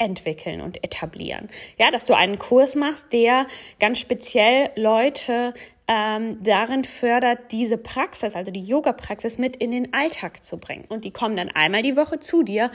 entwickeln 0.00 0.62
und 0.62 0.82
etablieren. 0.82 1.50
Ja, 1.78 1.90
dass 1.90 2.06
du 2.06 2.14
einen 2.14 2.38
Kurs 2.38 2.74
machst, 2.74 3.12
der 3.12 3.46
ganz 3.78 3.98
speziell 3.98 4.70
Leute 4.74 5.52
ähm, 5.90 6.40
darin 6.40 6.84
fördert, 6.84 7.50
diese 7.50 7.76
Praxis, 7.76 8.36
also 8.36 8.52
die 8.52 8.62
Yoga-Praxis 8.62 9.38
mit 9.38 9.56
in 9.56 9.72
den 9.72 9.92
Alltag 9.92 10.44
zu 10.44 10.56
bringen. 10.56 10.84
Und 10.88 11.04
die 11.04 11.10
kommen 11.10 11.36
dann 11.36 11.48
einmal 11.48 11.82
die 11.82 11.96
Woche 11.96 12.20
zu 12.20 12.44
dir, 12.44 12.70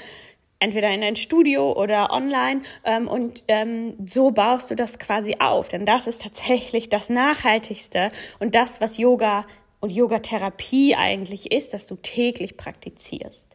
entweder 0.59 0.89
in 0.89 1.01
ein 1.01 1.15
Studio 1.15 1.71
oder 1.71 2.11
online 2.11 2.63
ähm, 2.83 3.07
und 3.07 3.45
ähm, 3.47 3.93
so 4.05 4.31
baust 4.31 4.69
du 4.69 4.75
das 4.75 4.99
quasi 4.99 5.37
auf, 5.39 5.69
denn 5.69 5.85
das 5.85 6.07
ist 6.07 6.23
tatsächlich 6.23 6.89
das 6.89 7.09
Nachhaltigste 7.09 8.11
und 8.39 8.53
das, 8.53 8.81
was 8.81 8.97
Yoga 8.97 9.45
und 9.79 9.91
Yogatherapie 9.91 10.95
eigentlich 10.95 11.51
ist, 11.51 11.73
dass 11.73 11.87
du 11.87 11.95
täglich 11.95 12.57
praktizierst. 12.57 13.47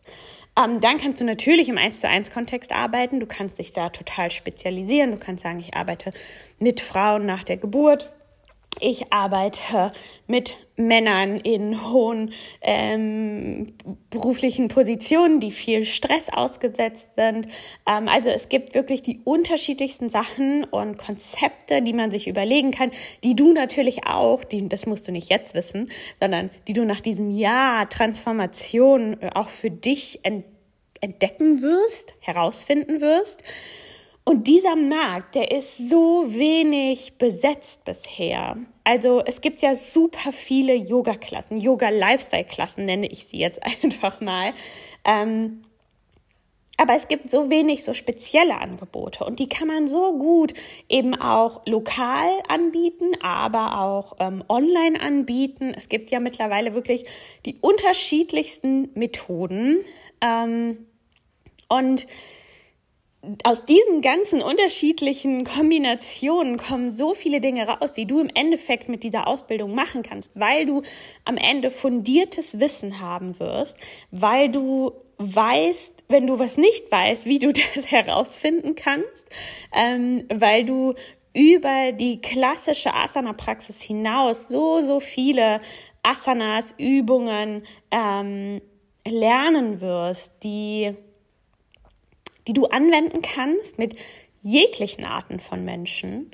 Ähm, 0.57 0.81
dann 0.81 0.99
kannst 0.99 1.21
du 1.21 1.25
natürlich 1.25 1.69
im 1.69 1.79
1 1.79 2.01
zu 2.01 2.09
1 2.09 2.31
Kontext 2.31 2.73
arbeiten, 2.73 3.21
du 3.21 3.27
kannst 3.27 3.59
dich 3.59 3.73
da 3.73 3.91
total 3.91 4.31
spezialisieren, 4.31 5.11
du 5.11 5.19
kannst 5.19 5.43
sagen, 5.43 5.61
ich 5.61 5.75
arbeite 5.75 6.13
mit 6.59 6.81
Frauen 6.81 7.27
nach 7.27 7.45
der 7.45 7.57
Geburt 7.59 8.11
ich 8.81 9.13
arbeite 9.13 9.93
mit 10.27 10.57
Männern 10.77 11.39
in 11.39 11.91
hohen 11.91 12.33
ähm, 12.63 13.75
beruflichen 14.09 14.69
Positionen, 14.69 15.41
die 15.41 15.51
viel 15.51 15.85
Stress 15.85 16.29
ausgesetzt 16.33 17.09
sind. 17.17 17.49
Ähm, 17.87 18.09
also 18.09 18.31
es 18.31 18.49
gibt 18.49 18.75
wirklich 18.75 19.03
die 19.03 19.21
unterschiedlichsten 19.25 20.09
Sachen 20.09 20.65
und 20.65 20.97
Konzepte, 20.97 21.83
die 21.83 21.93
man 21.93 22.11
sich 22.11 22.29
überlegen 22.29 22.71
kann, 22.71 22.91
die 23.23 23.37
du 23.37 23.53
natürlich 23.53 24.07
auch, 24.07 24.45
die, 24.45 24.69
das 24.69 24.87
musst 24.87 25.07
du 25.07 25.13
nicht 25.13 25.31
jetzt 25.31 25.55
wissen, 25.55 25.91
sondern 26.19 26.51
die 26.67 26.73
du 26.73 26.85
nach 26.85 27.01
diesem 27.01 27.31
Jahr 27.31 27.89
Transformation 27.89 29.17
auch 29.35 29.49
für 29.49 29.71
dich 29.71 30.21
entdecken 31.01 31.63
wirst, 31.63 32.15
herausfinden 32.21 33.01
wirst. 33.01 33.43
Und 34.25 34.47
dieser 34.47 34.77
Markt, 34.77 35.35
der 35.35 35.51
ist 35.51 35.91
so 35.91 36.25
wenig 36.29 37.15
besetzt 37.19 37.85
bisher. 37.85 38.57
Also 38.85 39.23
es 39.25 39.41
gibt 39.41 39.63
ja 39.63 39.75
super 39.75 40.33
viele 40.33 40.75
Yoga-Klassen, 40.75 41.59
Yoga-Lifestyle-Klassen 41.59 42.85
nenne 42.85 43.09
ich 43.09 43.27
sie 43.27 43.39
jetzt 43.39 43.61
einfach 43.83 44.21
mal. 44.21 44.53
Ähm, 45.05 45.63
aber 46.77 46.97
es 46.97 47.09
gibt 47.09 47.29
so 47.31 47.51
wenig 47.51 47.85
so 47.85 47.93
spezielle 47.93 48.59
Angebote 48.59 49.25
und 49.25 49.39
die 49.39 49.51
kann 49.51 49.69
man 49.69 49.87
so 49.87 50.17
gut 50.17 50.55
eben 50.89 51.15
auch 51.15 51.67
lokal 51.67 52.31
anbieten, 52.49 53.11
aber 53.21 53.81
auch 53.83 54.17
ähm, 54.19 54.43
online 54.49 54.99
anbieten. 54.99 55.75
Es 55.77 55.91
gibt 55.91 56.11
ja 56.11 56.21
mittlerweile 56.21 56.73
wirklich 56.73 57.05
die 57.45 57.59
unterschiedlichsten 57.61 58.89
Methoden. 58.95 59.81
Ähm, 60.23 60.87
und 61.69 62.07
aus 63.45 63.67
diesen 63.67 64.01
ganzen 64.01 64.41
unterschiedlichen 64.41 65.45
Kombinationen 65.45 66.57
kommen 66.57 66.91
so 66.91 67.13
viele 67.15 67.41
Dinge 67.41 67.67
raus, 67.69 67.93
die 67.93 68.07
du 68.07 68.21
im 68.21 68.31
Endeffekt 68.35 68.89
mit 68.89 69.03
dieser 69.03 69.27
Ausbildung 69.27 69.75
machen 69.75 70.03
kannst, 70.03 70.33
weil 70.35 70.65
du 70.65 70.83
am 71.25 71.37
Ende 71.37 71.71
fundiertes 71.71 72.59
Wissen 72.59 73.01
haben 73.01 73.39
wirst, 73.39 73.77
weil 74.11 74.51
du 74.51 74.93
weißt, 75.19 76.05
wenn 76.09 76.27
du 76.27 76.39
was 76.39 76.57
nicht 76.57 76.91
weißt, 76.91 77.27
wie 77.27 77.39
du 77.39 77.53
das 77.75 77.91
herausfinden 77.91 78.75
kannst, 78.75 79.25
ähm, 79.75 80.25
weil 80.33 80.65
du 80.65 80.95
über 81.35 81.93
die 81.93 82.21
klassische 82.21 82.95
Asana-Praxis 82.95 83.83
hinaus 83.83 84.49
so, 84.49 84.83
so 84.83 84.99
viele 84.99 85.61
Asanas, 86.03 86.75
Übungen 86.79 87.65
ähm, 87.91 88.63
lernen 89.07 89.81
wirst, 89.81 90.33
die 90.43 90.97
die 92.47 92.53
du 92.53 92.67
anwenden 92.67 93.23
kannst 93.23 93.79
mit 93.79 93.97
jeglichen 94.39 95.05
Arten 95.05 95.41
von 95.41 95.65
Menschen. 95.65 96.31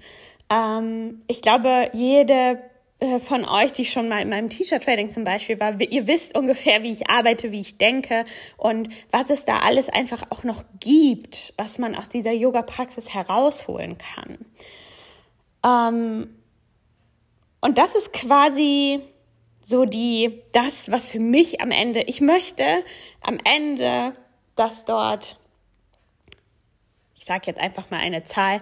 Ähm, 0.51 1.23
ich 1.27 1.43
glaube, 1.43 1.91
jede 1.93 2.63
äh, 2.99 3.21
von 3.21 3.45
euch, 3.45 3.73
die 3.73 3.85
schon 3.85 4.09
mal 4.09 4.23
in 4.23 4.31
meinem 4.31 4.49
T-Shirt-Trading 4.49 5.11
zum 5.11 5.25
Beispiel 5.25 5.61
war, 5.61 5.79
ihr 5.81 6.07
wisst 6.07 6.37
ungefähr, 6.37 6.83
wie 6.83 6.93
ich 6.93 7.11
arbeite, 7.11 7.53
wie 7.53 7.61
ich 7.61 7.77
denke 7.77 8.25
und 8.57 8.89
was 9.11 9.29
es 9.29 9.45
da 9.45 9.59
alles 9.59 9.89
einfach 9.89 10.25
auch 10.31 10.45
noch 10.45 10.65
gibt, 10.81 11.53
was 11.59 11.79
man 11.79 11.95
aus 11.95 12.09
dieser 12.09 12.33
Yoga-Praxis 12.33 13.13
herausholen 13.13 13.99
kann. 13.99 14.39
Ähm, 15.65 16.37
und 17.61 17.79
das 17.79 17.95
ist 17.97 18.13
quasi 18.13 19.01
so 19.61 19.85
die, 19.85 20.43
das, 20.53 20.91
was 20.91 21.07
für 21.07 21.19
mich 21.19 21.61
am 21.61 21.73
Ende, 21.73 22.03
ich 22.03 22.21
möchte 22.21 22.65
am 23.21 23.39
Ende, 23.45 24.13
dass 24.55 24.85
dort 24.85 25.39
ich 27.17 27.25
sage 27.25 27.45
jetzt 27.47 27.61
einfach 27.61 27.91
mal 27.91 28.01
eine 28.01 28.23
Zahl, 28.25 28.61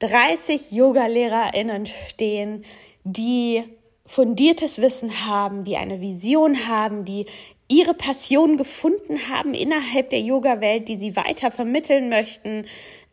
30 0.00 0.72
Yoga-LehrerInnen 0.72 1.86
stehen, 2.08 2.64
die 3.04 3.62
fundiertes 4.04 4.80
Wissen 4.80 5.26
haben, 5.26 5.64
die 5.64 5.76
eine 5.76 6.00
Vision 6.00 6.66
haben, 6.66 7.04
die 7.04 7.26
ihre 7.68 7.94
Passion 7.94 8.56
gefunden 8.56 9.28
haben 9.30 9.54
innerhalb 9.54 10.10
der 10.10 10.20
Yoga-Welt, 10.20 10.88
die 10.88 10.98
sie 10.98 11.16
weiter 11.16 11.50
vermitteln 11.50 12.08
möchten, 12.08 12.66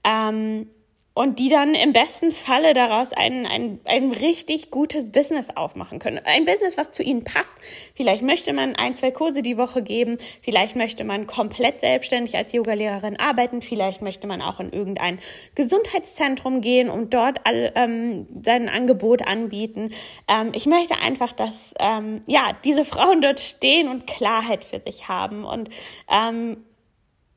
ähm, 0.04 0.68
und 1.14 1.40
die 1.40 1.50
dann 1.50 1.76
im 1.76 1.92
besten 1.92 2.32
Falle 2.32 2.74
daraus 2.74 3.12
ein, 3.12 3.46
ein, 3.46 3.80
ein 3.86 4.12
richtig 4.12 4.72
gutes 4.72 5.12
Business 5.12 5.50
aufmachen 5.54 6.00
können. 6.00 6.22
Ein 6.24 6.46
Business, 6.46 6.78
was 6.78 6.92
zu 6.92 7.04
ihnen 7.04 7.24
passt. 7.24 7.58
Vielleicht 7.96 8.22
möchte 8.22 8.54
man 8.54 8.76
ein, 8.76 8.96
zwei 8.96 9.12
Kurse 9.12 9.42
die 9.42 9.58
Woche 9.58 9.82
geben, 9.82 10.18
vielleicht 10.42 10.76
möchte 10.76 11.04
man 11.04 11.28
komplett 11.28 11.82
selbstständig 11.82 12.38
als 12.38 12.54
Yogalehrerin 12.54 13.20
arbeiten, 13.20 13.62
vielleicht 13.62 14.02
möchte 14.02 14.28
man 14.28 14.42
auch 14.42 14.60
in 14.60 14.72
irgendein 14.72 15.20
Gesundheitszentrum 15.56 16.62
gehen 16.62 16.90
und 16.90 17.14
dort 17.14 17.46
all, 17.46 17.72
ähm, 17.76 18.28
sein 18.44 18.70
Angebot 18.70 19.26
anbieten. 19.28 19.92
Ähm, 20.28 20.52
ich 20.54 20.68
möchte 20.68 20.98
einfach, 20.98 21.34
dass 21.34 21.74
ähm, 21.80 22.22
ja 22.28 22.52
diese 22.64 22.86
Frauen 22.86 23.22
dort 23.22 23.40
stehen 23.40 23.90
und 23.90 24.08
Klarheit 24.08 24.64
für 24.64 24.80
sich 24.80 25.08
haben 25.10 25.44
und 25.44 25.70
ähm, 26.10 26.64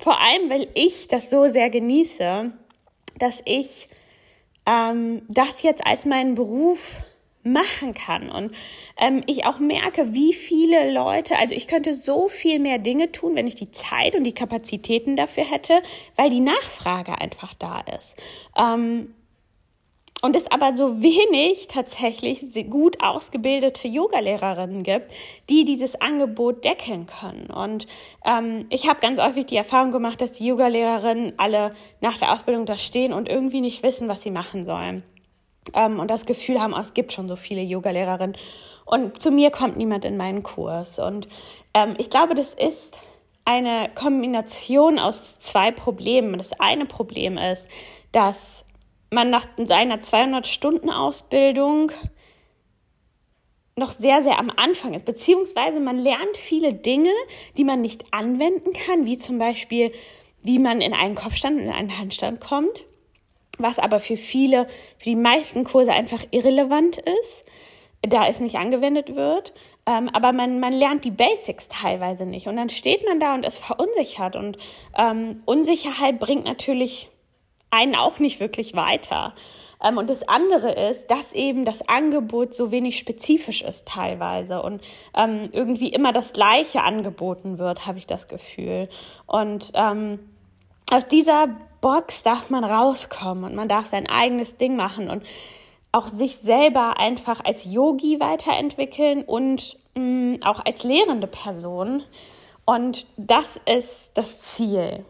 vor 0.02 0.21
allem, 0.21 0.50
weil 0.50 0.69
ich 0.75 1.07
das 1.07 1.31
so 1.31 1.47
sehr 1.47 1.71
genieße, 1.71 2.52
dass 3.23 3.41
ich 3.45 3.88
ähm, 4.67 5.23
das 5.29 5.62
jetzt 5.62 5.87
als 5.87 6.07
meinen 6.07 6.35
Beruf 6.35 7.00
machen 7.45 7.95
kann 7.95 8.29
und 8.29 8.55
ähm, 8.97 9.23
ich 9.26 9.47
auch 9.47 9.59
merke, 9.59 10.12
wie 10.12 10.33
viele 10.33 10.93
Leute, 10.93 11.38
also 11.38 11.55
ich 11.55 11.67
könnte 11.67 11.95
so 11.95 12.29
viel 12.29 12.59
mehr 12.59 12.79
Dinge 12.79 13.11
tun, 13.11 13.35
wenn 13.35 13.47
ich 13.47 13.55
die 13.55 13.71
Zeit 13.71 14.14
und 14.14 14.25
die 14.25 14.35
Kapazitäten 14.35 15.17
dafür 15.17 15.45
hätte, 15.45 15.83
weil 16.17 16.31
die 16.31 16.41
Nachfrage 16.41 17.21
einfach 17.21 17.55
da 17.55 17.81
ist. 17.97 18.17
Ähm, 18.57 19.14
und 20.23 20.37
es 20.37 20.50
aber 20.50 20.76
so 20.76 21.02
wenig 21.02 21.67
tatsächlich 21.67 22.71
gut 22.71 23.02
ausgebildete 23.02 23.88
Yogalehrerinnen 23.88 24.85
gibt, 24.85 25.12
die 25.50 25.64
dieses 25.64 26.00
Angebot 26.00 26.64
deckeln 26.64 27.07
können. 27.07 27.50
Und 27.50 27.87
ähm, 28.25 28.67
ich 28.71 28.88
habe 28.88 29.00
ganz 29.00 29.21
häufig 29.21 29.47
die 29.47 29.57
Erfahrung 29.57 29.91
gemacht, 29.91 30.21
dass 30.21 30.33
die 30.33 30.47
Yogalehrerinnen 30.47 31.35
alle 31.38 31.75
nach 32.00 32.17
der 32.19 32.33
Ausbildung 32.33 32.67
da 32.67 32.79
stehen 32.79 33.12
und 33.12 33.29
irgendwie 33.29 33.61
nicht 33.61 33.83
wissen, 33.83 34.09
was 34.09 34.23
sie 34.23 34.31
machen 34.31 34.64
sollen. 34.64 35.02
Ähm, 35.75 35.99
und 35.99 36.09
das 36.09 36.25
Gefühl 36.25 36.61
haben, 36.61 36.73
oh, 36.73 36.81
es 36.81 36.95
gibt 36.95 37.12
schon 37.12 37.29
so 37.29 37.35
viele 37.35 37.62
Yogalehrerinnen. 37.62 38.37
Und 38.85 39.21
zu 39.21 39.33
mir 39.33 39.50
kommt 39.50 39.76
niemand 39.76 40.05
in 40.05 40.17
meinen 40.17 40.45
Kurs. 40.45 41.00
Und 41.00 41.26
ähm, 41.75 41.95
ich 41.99 42.11
glaube, 42.11 42.35
das 42.35 42.55
ist 42.55 43.00
eine 43.45 43.91
Kombination 43.93 45.00
aus 45.00 45.41
zwei 45.41 45.73
Problemen. 45.73 46.38
Das 46.38 46.52
eine 46.61 46.87
Problem 46.87 47.38
ist, 47.38 47.67
dass 48.12 48.64
man 49.12 49.31
nach 49.31 49.47
seiner 49.59 49.99
200-Stunden-Ausbildung 49.99 51.92
noch 53.76 53.92
sehr, 53.92 54.23
sehr 54.23 54.38
am 54.38 54.50
Anfang 54.54 54.95
ist, 54.95 55.04
beziehungsweise 55.04 55.81
man 55.81 55.99
lernt 55.99 56.37
viele 56.37 56.75
Dinge, 56.75 57.12
die 57.57 57.64
man 57.64 57.81
nicht 57.81 58.04
anwenden 58.11 58.73
kann, 58.73 59.07
wie 59.07 59.16
zum 59.16 59.38
Beispiel, 59.38 59.92
wie 60.42 60.59
man 60.59 60.81
in 60.81 60.92
einen 60.92 61.14
Kopfstand, 61.14 61.61
in 61.61 61.71
einen 61.71 61.99
Handstand 61.99 62.40
kommt, 62.40 62.85
was 63.59 63.78
aber 63.78 64.00
für 64.00 64.16
viele, 64.16 64.66
für 64.99 65.04
die 65.04 65.16
meisten 65.16 65.64
Kurse 65.64 65.92
einfach 65.92 66.25
irrelevant 66.31 66.99
ist, 66.99 67.45
da 68.02 68.26
es 68.26 68.40
nicht 68.40 68.57
angewendet 68.57 69.14
wird. 69.14 69.54
Ähm, 69.87 70.11
aber 70.12 70.33
man, 70.33 70.61
man 70.61 70.73
lernt 70.73 71.04
die 71.04 71.11
Basics 71.11 71.69
teilweise 71.69 72.26
nicht. 72.26 72.49
Und 72.49 72.57
dann 72.57 72.69
steht 72.69 73.04
man 73.07 73.21
da 73.21 73.35
und 73.35 73.47
ist 73.47 73.59
verunsichert. 73.59 74.37
Und 74.37 74.59
ähm, 74.99 75.40
Unsicherheit 75.45 76.19
bringt 76.19 76.45
natürlich 76.45 77.09
einen 77.73 77.97
auch 77.97 78.21
nicht 78.21 78.38
wirklich 78.38 78.76
weiter. 78.76 79.35
Ähm, 79.83 79.99
und 79.99 80.09
das 80.09 80.29
andere 80.29 80.73
ist, 80.73 81.11
dass 81.11 81.33
eben 81.33 81.64
das 81.64 81.88
Angebot 81.88 82.55
so 82.55 82.71
wenig 82.71 82.99
spezifisch 82.99 83.62
ist 83.62 83.87
teilweise 83.87 84.62
und 84.62 84.83
ähm, 85.17 85.49
irgendwie 85.52 85.88
immer 85.88 86.12
das 86.12 86.33
Gleiche 86.33 86.83
angeboten 86.83 87.59
wird, 87.59 87.87
habe 87.87 87.99
ich 87.99 88.07
das 88.07 88.29
Gefühl. 88.29 88.88
Und 89.26 89.73
ähm, 89.75 90.21
aus 90.93 91.09
dieser 91.09 91.49
Box 91.81 92.23
darf 92.23 92.50
man 92.50 92.62
rauskommen 92.62 93.45
und 93.45 93.55
man 93.57 93.69
darf 93.69 93.91
sein 93.91 94.09
eigenes 94.09 94.57
Ding 94.57 94.76
machen 94.76 95.11
und 95.11 95.25
auch 95.91 96.09
sich 96.09 96.37
selber 96.37 96.99
einfach 96.99 97.45
als 97.45 97.64
Yogi 97.64 98.21
weiterentwickeln 98.21 99.23
und 99.25 99.76
mh, 99.95 100.02
mm, 100.02 100.43
auch 100.45 100.64
als 100.64 100.85
lehrende 100.85 101.26
Person. 101.26 102.05
Und 102.64 103.07
das 103.17 103.61
ist 103.67 104.12
das 104.14 104.41
Ziel 104.41 105.05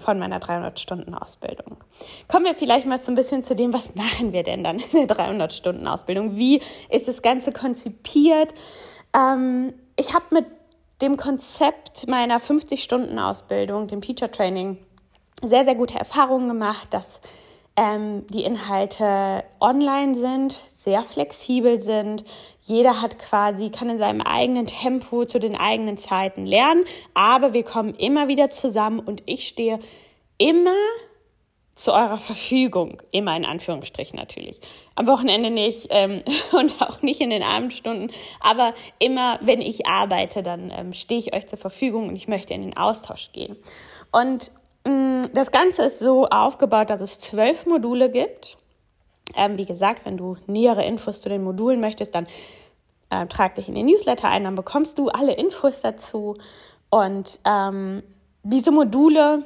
von 0.00 0.18
meiner 0.18 0.38
300-Stunden-Ausbildung. 0.38 1.78
Kommen 2.28 2.44
wir 2.44 2.54
vielleicht 2.54 2.86
mal 2.86 2.98
so 2.98 3.12
ein 3.12 3.14
bisschen 3.14 3.42
zu 3.42 3.54
dem, 3.54 3.72
was 3.72 3.94
machen 3.94 4.32
wir 4.32 4.42
denn 4.42 4.64
dann 4.64 4.78
in 4.78 5.06
der 5.06 5.16
300-Stunden-Ausbildung? 5.16 6.36
Wie 6.36 6.60
ist 6.90 7.08
das 7.08 7.22
Ganze 7.22 7.52
konzipiert? 7.52 8.54
Ähm, 9.14 9.74
ich 9.96 10.14
habe 10.14 10.26
mit 10.30 10.46
dem 11.02 11.16
Konzept 11.16 12.08
meiner 12.08 12.40
50-Stunden-Ausbildung, 12.40 13.88
dem 13.88 14.00
Teacher 14.00 14.30
Training, 14.30 14.78
sehr, 15.42 15.64
sehr 15.64 15.74
gute 15.74 15.98
Erfahrungen 15.98 16.48
gemacht, 16.48 16.88
dass 16.90 17.20
ähm, 17.78 18.26
die 18.26 18.42
Inhalte 18.42 19.44
online 19.60 20.16
sind, 20.16 20.58
sehr 20.74 21.04
flexibel 21.04 21.80
sind. 21.80 22.24
Jeder 22.60 23.00
hat 23.00 23.20
quasi, 23.20 23.70
kann 23.70 23.88
in 23.88 23.98
seinem 23.98 24.20
eigenen 24.20 24.66
Tempo 24.66 25.24
zu 25.24 25.38
den 25.38 25.54
eigenen 25.54 25.96
Zeiten 25.96 26.44
lernen, 26.44 26.84
aber 27.14 27.52
wir 27.52 27.62
kommen 27.62 27.94
immer 27.94 28.26
wieder 28.26 28.50
zusammen 28.50 28.98
und 28.98 29.22
ich 29.26 29.46
stehe 29.46 29.78
immer 30.38 30.74
zu 31.76 31.92
eurer 31.92 32.16
Verfügung. 32.16 33.00
Immer 33.12 33.36
in 33.36 33.44
Anführungsstrichen 33.44 34.18
natürlich. 34.18 34.58
Am 34.96 35.06
Wochenende 35.06 35.50
nicht 35.50 35.86
ähm, 35.90 36.20
und 36.52 36.82
auch 36.82 37.00
nicht 37.02 37.20
in 37.20 37.30
den 37.30 37.44
Abendstunden. 37.44 38.10
Aber 38.40 38.74
immer, 38.98 39.38
wenn 39.42 39.60
ich 39.60 39.86
arbeite, 39.86 40.42
dann 40.42 40.72
ähm, 40.76 40.92
stehe 40.92 41.20
ich 41.20 41.32
euch 41.32 41.46
zur 41.46 41.58
Verfügung 41.58 42.08
und 42.08 42.16
ich 42.16 42.26
möchte 42.26 42.54
in 42.54 42.62
den 42.62 42.76
Austausch 42.76 43.30
gehen. 43.30 43.56
Und 44.10 44.50
das 45.32 45.50
Ganze 45.50 45.84
ist 45.84 45.98
so 45.98 46.26
aufgebaut, 46.26 46.90
dass 46.90 47.00
es 47.00 47.18
zwölf 47.18 47.66
Module 47.66 48.10
gibt. 48.10 48.58
Ähm, 49.34 49.58
wie 49.58 49.66
gesagt, 49.66 50.04
wenn 50.04 50.16
du 50.16 50.36
nähere 50.46 50.84
Infos 50.84 51.20
zu 51.20 51.28
den 51.28 51.44
Modulen 51.44 51.80
möchtest, 51.80 52.14
dann 52.14 52.26
äh, 53.10 53.26
trag 53.26 53.54
dich 53.54 53.68
in 53.68 53.74
den 53.74 53.86
Newsletter 53.86 54.28
ein, 54.28 54.44
dann 54.44 54.54
bekommst 54.54 54.98
du 54.98 55.08
alle 55.08 55.34
Infos 55.34 55.80
dazu. 55.80 56.36
Und 56.90 57.38
ähm, 57.44 58.02
diese 58.42 58.70
Module 58.70 59.44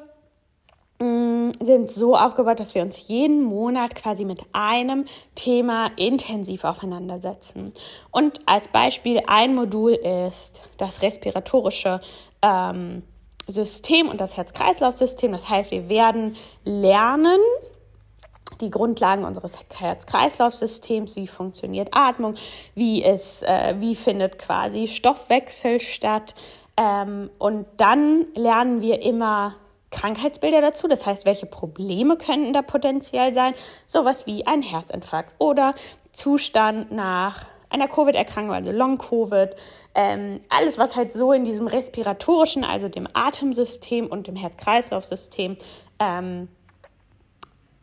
Mm, 1.03 1.51
sind 1.61 1.91
so 1.91 2.15
aufgebaut, 2.15 2.61
dass 2.61 2.77
wir 2.77 2.83
uns 2.83 3.09
jeden 3.09 3.43
Monat 3.43 3.97
quasi 3.97 4.25
mit 4.25 4.41
einem 4.53 5.05
Thema 5.35 5.91
intensiv 5.97 6.63
auseinandersetzen. 6.63 7.73
Und 8.13 8.39
als 8.47 8.69
Beispiel 8.69 9.21
ein 9.27 9.57
Modul 9.57 9.95
ist 9.95 10.63
das 10.77 11.03
respiratorische 11.03 12.01
ähm, 12.41 13.03
System 13.53 14.09
und 14.09 14.21
das 14.21 14.37
Herz-Kreislauf-System. 14.37 15.33
Das 15.33 15.49
heißt, 15.49 15.71
wir 15.71 15.89
werden 15.89 16.37
lernen, 16.65 17.39
die 18.61 18.71
Grundlagen 18.71 19.25
unseres 19.25 19.57
Herz-Kreislauf-Systems, 19.75 21.17
wie 21.17 21.27
funktioniert 21.27 21.89
Atmung, 21.93 22.35
wie 22.75 23.03
es, 23.03 23.43
äh, 23.43 23.75
wie 23.79 23.95
findet 23.95 24.39
quasi 24.39 24.89
Stoffwechsel 24.89 25.81
statt. 25.81 26.35
Ähm, 26.77 27.31
und 27.39 27.67
dann 27.77 28.27
lernen 28.35 28.81
wir 28.81 29.03
immer 29.03 29.57
Krankheitsbilder 29.91 30.61
dazu, 30.63 30.89
das 30.89 31.05
heißt, 31.05 31.27
welche 31.27 31.47
Probleme 31.47 32.17
könnten 32.17 32.53
da 32.53 32.63
potenziell 32.63 33.35
sein, 33.35 33.55
sowas 33.87 34.27
wie 34.27 34.47
ein 34.47 34.63
Herzinfarkt 34.63 35.35
oder 35.39 35.75
Zustand 36.13 36.91
nach 36.93 37.47
einer 37.69 37.89
Covid-Erkrankung, 37.89 38.55
also 38.55 38.73
Long-Covid, 38.73 39.57
ähm, 39.95 40.41
alles, 40.49 40.79
was 40.79 40.97
halt 40.97 41.13
so 41.13 41.33
in 41.33 41.45
diesem 41.45 41.67
respiratorischen, 41.67 42.65
also 42.65 42.89
dem 42.89 43.07
Atemsystem 43.13 44.07
und 44.07 44.27
dem 44.27 44.37
Herz-Kreislauf-System 44.37 45.57
ähm, 45.99 46.49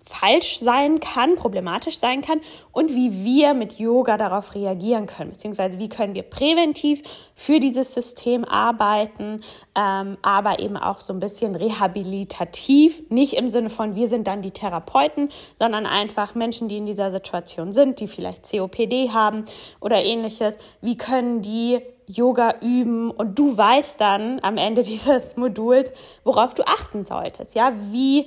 falsch 0.09 0.59
sein 0.59 0.99
kann, 0.99 1.35
problematisch 1.35 1.99
sein 1.99 2.21
kann 2.21 2.41
und 2.71 2.89
wie 2.89 3.23
wir 3.23 3.53
mit 3.53 3.77
Yoga 3.77 4.17
darauf 4.17 4.55
reagieren 4.55 5.05
können, 5.05 5.31
beziehungsweise 5.31 5.77
wie 5.77 5.87
können 5.87 6.15
wir 6.15 6.23
präventiv 6.23 7.03
für 7.35 7.59
dieses 7.59 7.93
System 7.93 8.43
arbeiten, 8.43 9.41
ähm, 9.75 10.17
aber 10.23 10.59
eben 10.59 10.77
auch 10.77 10.99
so 10.99 11.13
ein 11.13 11.19
bisschen 11.19 11.55
rehabilitativ, 11.55 13.03
nicht 13.09 13.33
im 13.33 13.49
Sinne 13.49 13.69
von 13.69 13.95
wir 13.95 14.09
sind 14.09 14.25
dann 14.25 14.41
die 14.41 14.51
Therapeuten, 14.51 15.29
sondern 15.59 15.85
einfach 15.85 16.33
Menschen, 16.33 16.67
die 16.67 16.77
in 16.77 16.87
dieser 16.87 17.11
Situation 17.11 17.71
sind, 17.71 17.99
die 17.99 18.07
vielleicht 18.07 18.49
COPD 18.49 19.11
haben 19.11 19.45
oder 19.79 20.03
ähnliches, 20.03 20.55
wie 20.81 20.97
können 20.97 21.43
die 21.43 21.81
Yoga 22.07 22.55
üben? 22.61 23.11
Und 23.11 23.37
du 23.37 23.55
weißt 23.55 24.01
dann 24.01 24.39
am 24.41 24.57
Ende 24.57 24.81
dieses 24.83 25.37
Moduls, 25.37 25.93
worauf 26.23 26.55
du 26.55 26.63
achten 26.63 27.05
solltest, 27.05 27.53
ja, 27.53 27.73
wie 27.91 28.25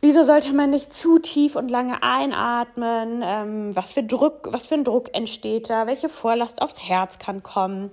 Wieso 0.00 0.22
sollte 0.22 0.52
man 0.52 0.70
nicht 0.70 0.92
zu 0.92 1.18
tief 1.18 1.56
und 1.56 1.70
lange 1.70 2.02
einatmen? 2.02 3.20
Ähm, 3.24 3.74
was 3.74 3.92
für 3.92 4.04
Druck, 4.04 4.48
was 4.52 4.66
für 4.66 4.74
ein 4.74 4.84
Druck 4.84 5.14
entsteht 5.14 5.70
da? 5.70 5.86
Welche 5.86 6.08
Vorlast 6.08 6.62
aufs 6.62 6.88
Herz 6.88 7.18
kann 7.18 7.42
kommen? 7.42 7.90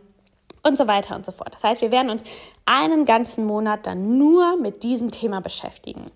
Und 0.61 0.77
so 0.77 0.87
weiter 0.87 1.15
und 1.15 1.23
so 1.25 1.31
fort. 1.31 1.53
Das 1.53 1.63
heißt, 1.63 1.81
wir 1.81 1.91
werden 1.91 2.09
uns 2.09 2.23
einen 2.65 3.05
ganzen 3.05 3.45
Monat 3.45 3.85
dann 3.85 4.17
nur 4.17 4.57
mit 4.57 4.81
diesem 4.81 5.11
Thema 5.11 5.39
beschäftigen. 5.39 6.09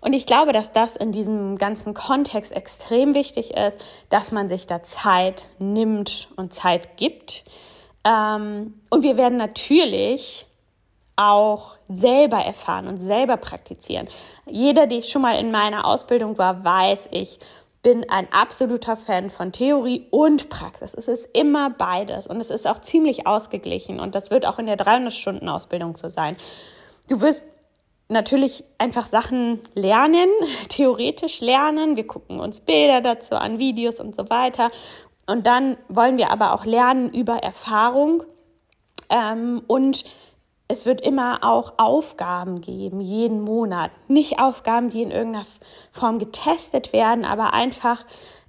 Und 0.00 0.12
ich 0.12 0.26
glaube, 0.26 0.52
dass 0.52 0.72
das 0.72 0.94
in 0.94 1.10
diesem 1.10 1.58
ganzen 1.58 1.92
Kontext 1.92 2.52
extrem 2.52 3.14
wichtig 3.14 3.54
ist, 3.54 3.78
dass 4.08 4.30
man 4.30 4.48
sich 4.48 4.68
da 4.68 4.84
Zeit 4.84 5.48
nimmt 5.58 6.28
und 6.36 6.54
Zeit 6.54 6.96
gibt. 6.96 7.44
Ähm, 8.04 8.74
und 8.90 9.02
wir 9.02 9.16
werden 9.16 9.38
natürlich 9.38 10.46
auch 11.16 11.78
selber 11.88 12.38
erfahren 12.38 12.86
und 12.86 13.00
selber 13.00 13.38
praktizieren. 13.38 14.08
Jeder, 14.46 14.86
der 14.86 15.02
schon 15.02 15.22
mal 15.22 15.38
in 15.38 15.50
meiner 15.50 15.86
Ausbildung 15.86 16.36
war, 16.38 16.64
weiß, 16.64 17.08
ich 17.10 17.38
bin 17.82 18.08
ein 18.10 18.26
absoluter 18.32 18.96
Fan 18.96 19.30
von 19.30 19.52
Theorie 19.52 20.06
und 20.10 20.48
Praxis. 20.48 20.92
Es 20.92 21.08
ist 21.08 21.28
immer 21.32 21.70
beides 21.70 22.26
und 22.26 22.40
es 22.40 22.50
ist 22.50 22.66
auch 22.66 22.80
ziemlich 22.80 23.26
ausgeglichen 23.26 24.00
und 24.00 24.14
das 24.14 24.30
wird 24.30 24.44
auch 24.44 24.58
in 24.58 24.66
der 24.66 24.76
300-Stunden-Ausbildung 24.76 25.96
so 25.96 26.08
sein. 26.08 26.36
Du 27.08 27.20
wirst 27.20 27.44
natürlich 28.08 28.64
einfach 28.78 29.06
Sachen 29.06 29.60
lernen, 29.74 30.28
theoretisch 30.68 31.40
lernen. 31.40 31.96
Wir 31.96 32.06
gucken 32.06 32.40
uns 32.40 32.60
Bilder 32.60 33.00
dazu 33.00 33.36
an, 33.36 33.58
Videos 33.58 34.00
und 34.00 34.14
so 34.14 34.28
weiter. 34.28 34.70
Und 35.26 35.46
dann 35.46 35.76
wollen 35.88 36.18
wir 36.18 36.30
aber 36.30 36.54
auch 36.54 36.64
lernen 36.64 37.12
über 37.12 37.38
Erfahrung 37.38 38.22
ähm, 39.10 39.62
und 39.66 40.04
es 40.68 40.84
wird 40.84 41.00
immer 41.00 41.40
auch 41.42 41.74
Aufgaben 41.76 42.60
geben, 42.60 43.00
jeden 43.00 43.42
Monat. 43.42 43.92
Nicht 44.08 44.40
Aufgaben, 44.40 44.90
die 44.90 45.02
in 45.02 45.10
irgendeiner 45.10 45.46
Form 45.92 46.18
getestet 46.18 46.92
werden, 46.92 47.24
aber 47.24 47.54
einfach 47.54 48.04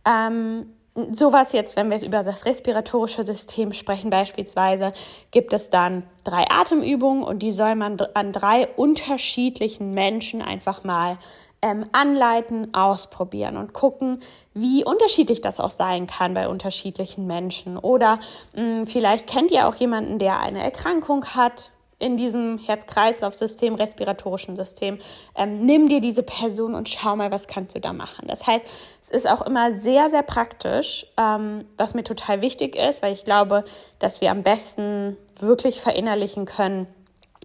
ähm, 0.06 0.73
sowas 1.12 1.51
jetzt, 1.53 1.75
wenn 1.75 1.91
wir 1.91 2.01
über 2.03 2.23
das 2.23 2.45
respiratorische 2.45 3.25
System 3.25 3.71
sprechen, 3.73 4.10
beispielsweise, 4.10 4.93
gibt 5.32 5.53
es 5.53 5.69
dann 5.69 6.03
drei 6.23 6.45
Atemübungen 6.49 7.23
und 7.23 7.39
die 7.39 7.51
soll 7.51 7.75
man 7.75 7.99
an 8.13 8.34
drei 8.34 8.67
unterschiedlichen 8.67 9.93
Menschen 9.93 10.41
einfach 10.41 10.84
mal 10.84 11.19
ähm, 11.62 11.86
anleiten, 11.91 12.73
ausprobieren 12.73 13.58
und 13.58 13.73
gucken, 13.73 14.21
wie 14.53 14.84
unterschiedlich 14.84 15.41
das 15.41 15.60
auch 15.60 15.71
sein 15.71 16.08
kann 16.08 16.34
bei 16.34 16.47
unterschiedlichen 16.47 17.27
Menschen. 17.27 17.77
Oder 17.77 18.19
mh, 18.53 18.62
hm, 18.62 18.88
vielleicht 18.88 19.27
kennt 19.27 19.51
ihr 19.51 19.67
auch 19.67 19.75
jemanden, 19.75 20.17
der 20.17 20.39
eine 20.39 20.63
Erkrankung 20.63 21.25
hat, 21.25 21.71
in 21.99 22.15
diesem 22.15 22.60
Herz-Kreislauf-System, 22.60 23.75
respiratorischen 23.75 24.55
System. 24.55 24.99
Ähm, 25.36 25.65
nimm 25.65 25.89
dir 25.89 25.99
diese 25.99 26.21
Person 26.21 26.75
und 26.75 26.89
schau 26.89 27.15
mal, 27.15 27.31
was 27.31 27.47
kannst 27.47 27.75
du 27.75 27.79
da 27.79 27.91
machen. 27.91 28.27
Das 28.27 28.45
heißt, 28.45 28.65
es 29.03 29.10
ist 29.10 29.27
auch 29.27 29.41
immer 29.41 29.73
sehr, 29.79 30.10
sehr 30.10 30.21
praktisch, 30.21 31.07
ähm, 31.17 31.65
was 31.77 31.95
mir 31.95 32.03
total 32.03 32.41
wichtig 32.41 32.75
ist, 32.75 33.01
weil 33.01 33.13
ich 33.13 33.25
glaube, 33.25 33.63
dass 33.99 34.21
wir 34.21 34.29
am 34.29 34.43
besten 34.43 35.17
wirklich 35.39 35.81
verinnerlichen 35.81 36.45
können, 36.45 36.88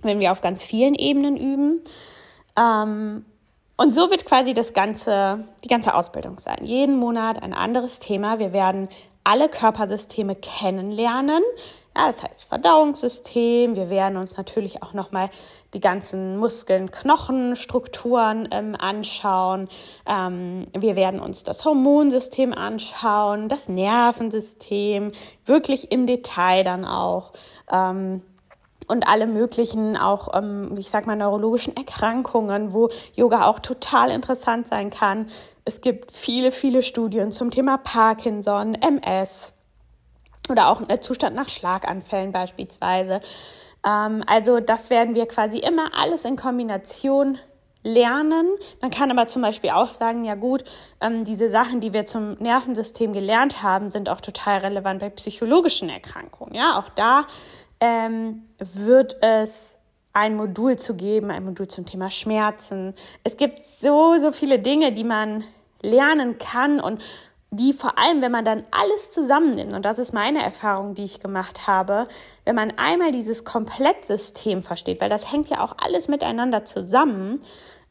wenn 0.03 0.21
wir 0.21 0.33
auf 0.33 0.43
ganz 0.43 0.63
vielen 0.63 0.95
Ebenen 0.95 1.37
üben. 1.37 1.81
Ähm, 2.57 3.25
und 3.77 3.95
so 3.95 4.11
wird 4.11 4.27
quasi 4.27 4.53
das 4.53 4.75
ganze, 4.75 5.45
die 5.65 5.69
ganze 5.69 5.95
Ausbildung 5.95 6.39
sein. 6.39 6.59
Jeden 6.63 6.99
Monat 6.99 7.43
ein 7.43 7.55
anderes 7.55 8.01
Thema. 8.01 8.39
Wir 8.39 8.53
werden 8.53 8.89
alle 9.25 9.49
Körpersysteme 9.49 10.35
kennenlernen. 10.35 11.43
Ja, 11.95 12.11
das 12.11 12.23
heißt 12.23 12.45
Verdauungssystem. 12.45 13.77
Wir 13.77 13.91
werden 13.91 14.17
uns 14.17 14.37
natürlich 14.39 14.83
auch 14.83 14.95
nochmal 14.95 15.29
die 15.75 15.81
ganzen 15.81 16.39
Muskeln, 16.39 16.91
Knochen, 16.91 17.55
Strukturen 17.55 18.49
ähm, 18.51 18.75
anschauen. 18.75 19.69
Ähm, 20.07 20.69
wir 20.73 20.97
werden 20.97 21.21
uns 21.21 21.43
das 21.43 21.67
Hormonsystem 21.67 22.55
anschauen, 22.55 23.51
das 23.51 23.69
Nervensystem, 23.69 25.13
wirklich 25.45 25.93
im 25.93 26.07
Detail 26.07 26.65
dann 26.65 26.87
auch. 26.87 27.33
Ähm, 27.71 28.23
und 28.89 29.07
alle 29.07 29.27
möglichen 29.27 29.97
auch, 29.97 30.35
ähm, 30.35 30.75
ich 30.79 30.89
sag 30.89 31.07
mal, 31.07 31.17
neurologischen 31.17 31.77
Erkrankungen, 31.77 32.73
wo 32.73 32.89
Yoga 33.15 33.47
auch 33.47 33.59
total 33.59 34.11
interessant 34.11 34.67
sein 34.69 34.91
kann. 34.91 35.29
Es 35.67 35.83
gibt 35.83 36.11
viele, 36.11 36.53
viele 36.53 36.83
Studien 36.83 37.33
zum 37.33 37.51
Thema 37.51 37.77
Parkinson, 37.77 38.75
MS, 38.75 39.53
oder 40.49 40.69
auch 40.69 40.87
ein 40.87 41.03
Zustand 41.03 41.37
nach 41.37 41.49
Schlaganfällen 41.49 42.33
beispielsweise. 42.33 43.21
Ähm, 43.87 44.23
also 44.27 44.61
das 44.61 44.91
werden 44.91 45.15
wir 45.15 45.27
quasi 45.27 45.59
immer 45.59 45.91
alles 45.95 46.25
in 46.25 46.37
Kombination 46.37 47.39
lernen. 47.85 48.47
Man 48.81 48.91
kann 48.91 49.11
aber 49.11 49.27
zum 49.27 49.43
Beispiel 49.43 49.71
auch 49.71 49.91
sagen, 49.91 50.25
ja 50.25 50.35
gut, 50.35 50.65
ähm, 51.01 51.25
diese 51.25 51.49
Sachen, 51.49 51.81
die 51.81 51.93
wir 51.93 52.07
zum 52.07 52.35
Nervensystem 52.35 53.13
gelernt 53.13 53.63
haben, 53.63 53.91
sind 53.91 54.09
auch 54.09 54.21
total 54.21 54.59
relevant 54.59 55.01
bei 55.01 55.11
psychologischen 55.11 55.89
Erkrankungen. 55.89 56.55
Ja, 56.55 56.79
auch 56.79 56.89
da 56.91 57.27
ähm, 57.81 58.45
wird 58.59 59.17
es 59.21 59.79
ein 60.13 60.37
Modul 60.37 60.77
zu 60.77 60.95
geben, 60.95 61.31
ein 61.31 61.45
Modul 61.45 61.69
zum 61.69 61.87
Thema 61.87 62.11
Schmerzen. 62.11 62.95
Es 63.25 63.37
gibt 63.37 63.65
so, 63.81 64.19
so 64.19 64.31
viele 64.31 64.59
Dinge, 64.59 64.93
die 64.93 65.05
man 65.05 65.43
lernen 65.83 66.39
kann 66.39 66.81
und 66.81 67.03
die 67.53 67.75
vor 67.75 67.99
allem, 67.99 68.23
wenn 68.23 68.33
man 68.33 68.47
dann 68.47 68.65
alles 68.71 69.11
zusammennimmt, 69.11 69.75
und 69.75 69.85
das 69.85 69.99
ist 69.99 70.15
meine 70.15 70.43
Erfahrung, 70.43 70.95
die 70.95 71.05
ich 71.05 71.21
gemacht 71.21 71.67
habe, 71.67 72.09
wenn 72.47 72.55
man 72.55 72.73
einmal 72.79 73.13
dieses 73.13 73.45
Komplettsystem 73.45 74.63
versteht, 74.63 75.03
weil 75.03 75.11
das 75.11 75.31
hängt 75.31 75.51
ja 75.51 75.63
auch 75.63 75.75
alles 75.77 76.09
miteinander 76.09 76.65
zusammen. 76.65 77.43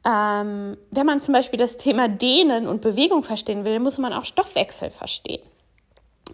Ähm, 0.03 0.77
wenn 0.89 1.05
man 1.05 1.21
zum 1.21 1.33
Beispiel 1.33 1.59
das 1.59 1.77
Thema 1.77 2.09
Dehnen 2.09 2.67
und 2.67 2.81
Bewegung 2.81 3.23
verstehen 3.23 3.63
will, 3.63 3.79
muss 3.79 3.99
man 3.99 4.13
auch 4.13 4.25
Stoffwechsel 4.25 4.89
verstehen. 4.89 5.43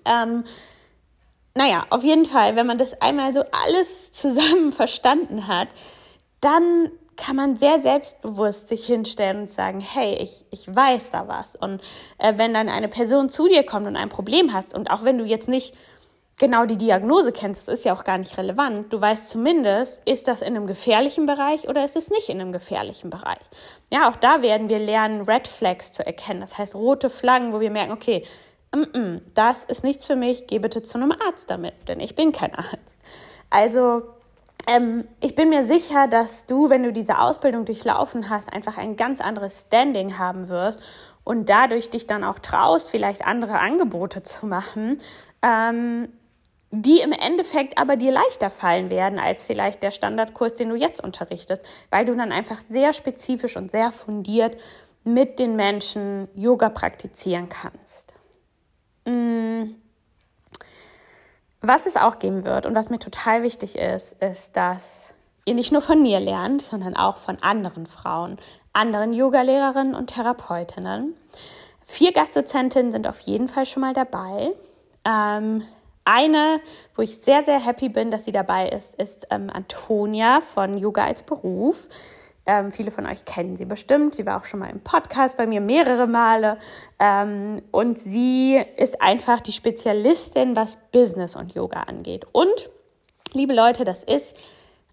Ähm, 0.05 0.45
naja, 1.53 1.85
auf 1.89 2.05
jeden 2.05 2.25
Fall, 2.25 2.55
wenn 2.55 2.65
man 2.65 2.77
das 2.77 3.01
einmal 3.01 3.33
so 3.33 3.41
alles 3.51 4.11
zusammen 4.13 4.71
verstanden 4.71 5.47
hat, 5.47 5.67
dann 6.39 6.91
kann 7.17 7.35
man 7.35 7.57
sehr 7.57 7.81
selbstbewusst 7.81 8.69
sich 8.69 8.85
hinstellen 8.85 9.41
und 9.41 9.51
sagen, 9.51 9.79
hey, 9.79 10.15
ich, 10.21 10.45
ich 10.51 10.73
weiß 10.73 11.11
da 11.11 11.27
was. 11.27 11.55
Und 11.55 11.81
äh, 12.19 12.33
wenn 12.37 12.53
dann 12.53 12.69
eine 12.69 12.87
Person 12.87 13.29
zu 13.29 13.47
dir 13.47 13.63
kommt 13.63 13.87
und 13.87 13.95
ein 13.95 14.09
Problem 14.09 14.53
hast, 14.53 14.73
und 14.73 14.91
auch 14.91 15.03
wenn 15.03 15.17
du 15.17 15.25
jetzt 15.25 15.49
nicht 15.49 15.75
genau 16.39 16.65
die 16.65 16.77
Diagnose 16.77 17.31
kennst, 17.31 17.67
das 17.67 17.79
ist 17.79 17.85
ja 17.85 17.93
auch 17.93 18.03
gar 18.03 18.19
nicht 18.19 18.37
relevant, 18.37 18.93
du 18.93 19.01
weißt 19.01 19.29
zumindest, 19.29 20.01
ist 20.05 20.27
das 20.27 20.41
in 20.41 20.55
einem 20.55 20.67
gefährlichen 20.67 21.25
Bereich 21.25 21.67
oder 21.67 21.83
ist 21.83 21.95
es 21.95 22.09
nicht 22.11 22.29
in 22.29 22.39
einem 22.39 22.51
gefährlichen 22.51 23.09
Bereich. 23.09 23.41
Ja, 23.91 24.09
auch 24.09 24.15
da 24.15 24.43
werden 24.43 24.69
wir 24.69 24.79
lernen, 24.79 25.21
Red 25.21 25.47
Flags 25.47 25.91
zu 25.91 26.05
erkennen. 26.05 26.41
Das 26.41 26.57
heißt, 26.57 26.75
rote 26.75 27.09
Flaggen, 27.09 27.53
wo 27.53 27.59
wir 27.59 27.71
merken, 27.71 27.91
okay, 27.91 28.23
mm 28.73 28.81
-mm, 28.83 29.21
das 29.33 29.63
ist 29.63 29.83
nichts 29.83 30.05
für 30.05 30.15
mich, 30.15 30.45
geh 30.45 30.59
bitte 30.59 30.83
zu 30.83 30.99
einem 30.99 31.11
Arzt 31.11 31.49
damit, 31.49 31.73
denn 31.87 31.99
ich 31.99 32.15
bin 32.15 32.31
kein 32.31 32.53
Arzt. 32.53 32.77
Also 33.49 34.03
ähm, 34.67 35.07
ich 35.21 35.35
bin 35.35 35.49
mir 35.49 35.67
sicher, 35.67 36.07
dass 36.07 36.45
du, 36.45 36.69
wenn 36.69 36.83
du 36.83 36.91
diese 36.91 37.19
Ausbildung 37.19 37.65
durchlaufen 37.65 38.29
hast, 38.29 38.51
einfach 38.51 38.77
ein 38.77 38.95
ganz 38.95 39.21
anderes 39.21 39.61
Standing 39.61 40.17
haben 40.17 40.49
wirst 40.49 40.81
und 41.23 41.49
dadurch 41.49 41.89
dich 41.89 42.07
dann 42.07 42.23
auch 42.23 42.39
traust, 42.39 42.89
vielleicht 42.89 43.25
andere 43.25 43.59
Angebote 43.59 44.23
zu 44.23 44.45
machen, 44.45 44.99
ähm, 45.41 46.09
die 46.71 46.99
im 46.99 47.13
Endeffekt 47.13 47.77
aber 47.77 47.95
dir 47.95 48.11
leichter 48.11 48.49
fallen 48.49 48.89
werden 48.89 49.19
als 49.19 49.43
vielleicht 49.43 49.83
der 49.83 49.91
Standardkurs, 49.91 50.55
den 50.55 50.69
du 50.69 50.75
jetzt 50.75 51.01
unterrichtest, 51.01 51.61
weil 51.89 52.05
du 52.05 52.15
dann 52.15 52.33
einfach 52.33 52.59
sehr 52.69 52.91
spezifisch 52.91 53.55
und 53.55 53.71
sehr 53.71 53.91
fundiert 53.91 54.57
mit 55.05 55.39
den 55.39 55.55
Menschen 55.55 56.27
Yoga 56.35 56.69
praktizieren 56.69 57.47
kannst. 57.47 58.13
Mmh. 59.05 59.75
Was 61.67 61.85
es 61.85 61.97
auch 61.97 62.17
geben 62.19 62.45
wird 62.45 62.65
und 62.65 62.75
was 62.75 62.89
mir 62.89 62.97
total 62.97 63.43
wichtig 63.43 63.77
ist, 63.77 64.13
ist, 64.23 64.55
dass 64.55 65.13
ihr 65.43 65.53
nicht 65.53 65.73
nur 65.73 65.81
von 65.81 66.01
mir 66.01 66.21
lernt, 66.21 66.61
sondern 66.61 66.95
auch 66.95 67.17
von 67.17 67.43
anderen 67.43 67.87
Frauen, 67.87 68.37
anderen 68.71 69.11
Yogalehrerinnen 69.11 69.93
und 69.93 70.07
Therapeutinnen. 70.07 71.13
Vier 71.83 72.13
Gastdozentinnen 72.13 72.93
sind 72.93 73.05
auf 73.05 73.19
jeden 73.19 73.49
Fall 73.49 73.65
schon 73.65 73.81
mal 73.81 73.91
dabei. 73.91 74.53
Ähm, 75.03 75.63
eine, 76.05 76.61
wo 76.95 77.01
ich 77.01 77.17
sehr, 77.17 77.43
sehr 77.43 77.59
happy 77.59 77.89
bin, 77.89 78.11
dass 78.11 78.23
sie 78.23 78.31
dabei 78.31 78.69
ist, 78.69 78.95
ist 78.95 79.27
ähm, 79.29 79.49
Antonia 79.49 80.39
von 80.39 80.77
Yoga 80.77 81.03
als 81.03 81.23
Beruf. 81.23 81.89
Ähm, 82.47 82.71
viele 82.71 82.91
von 82.91 83.05
euch 83.05 83.25
kennen 83.25 83.57
sie 83.57 83.65
bestimmt. 83.65 84.15
Sie 84.15 84.25
war 84.25 84.39
auch 84.39 84.45
schon 84.45 84.61
mal 84.61 84.69
im 84.69 84.79
Podcast 84.79 85.35
bei 85.35 85.45
mir 85.45 85.59
mehrere 85.59 86.07
Male. 86.07 86.57
Ähm, 86.97 87.61
und 87.71 87.99
sie 87.99 88.63
ist 88.77 89.01
einfach 89.01 89.41
die 89.41 89.51
Spezialistin, 89.51 90.55
was 90.55 90.77
Business 90.93 91.35
und 91.35 91.53
Yoga 91.53 91.81
angeht. 91.83 92.25
Und, 92.31 92.69
liebe 93.33 93.53
Leute, 93.53 93.83
das 93.83 94.03
ist 94.03 94.33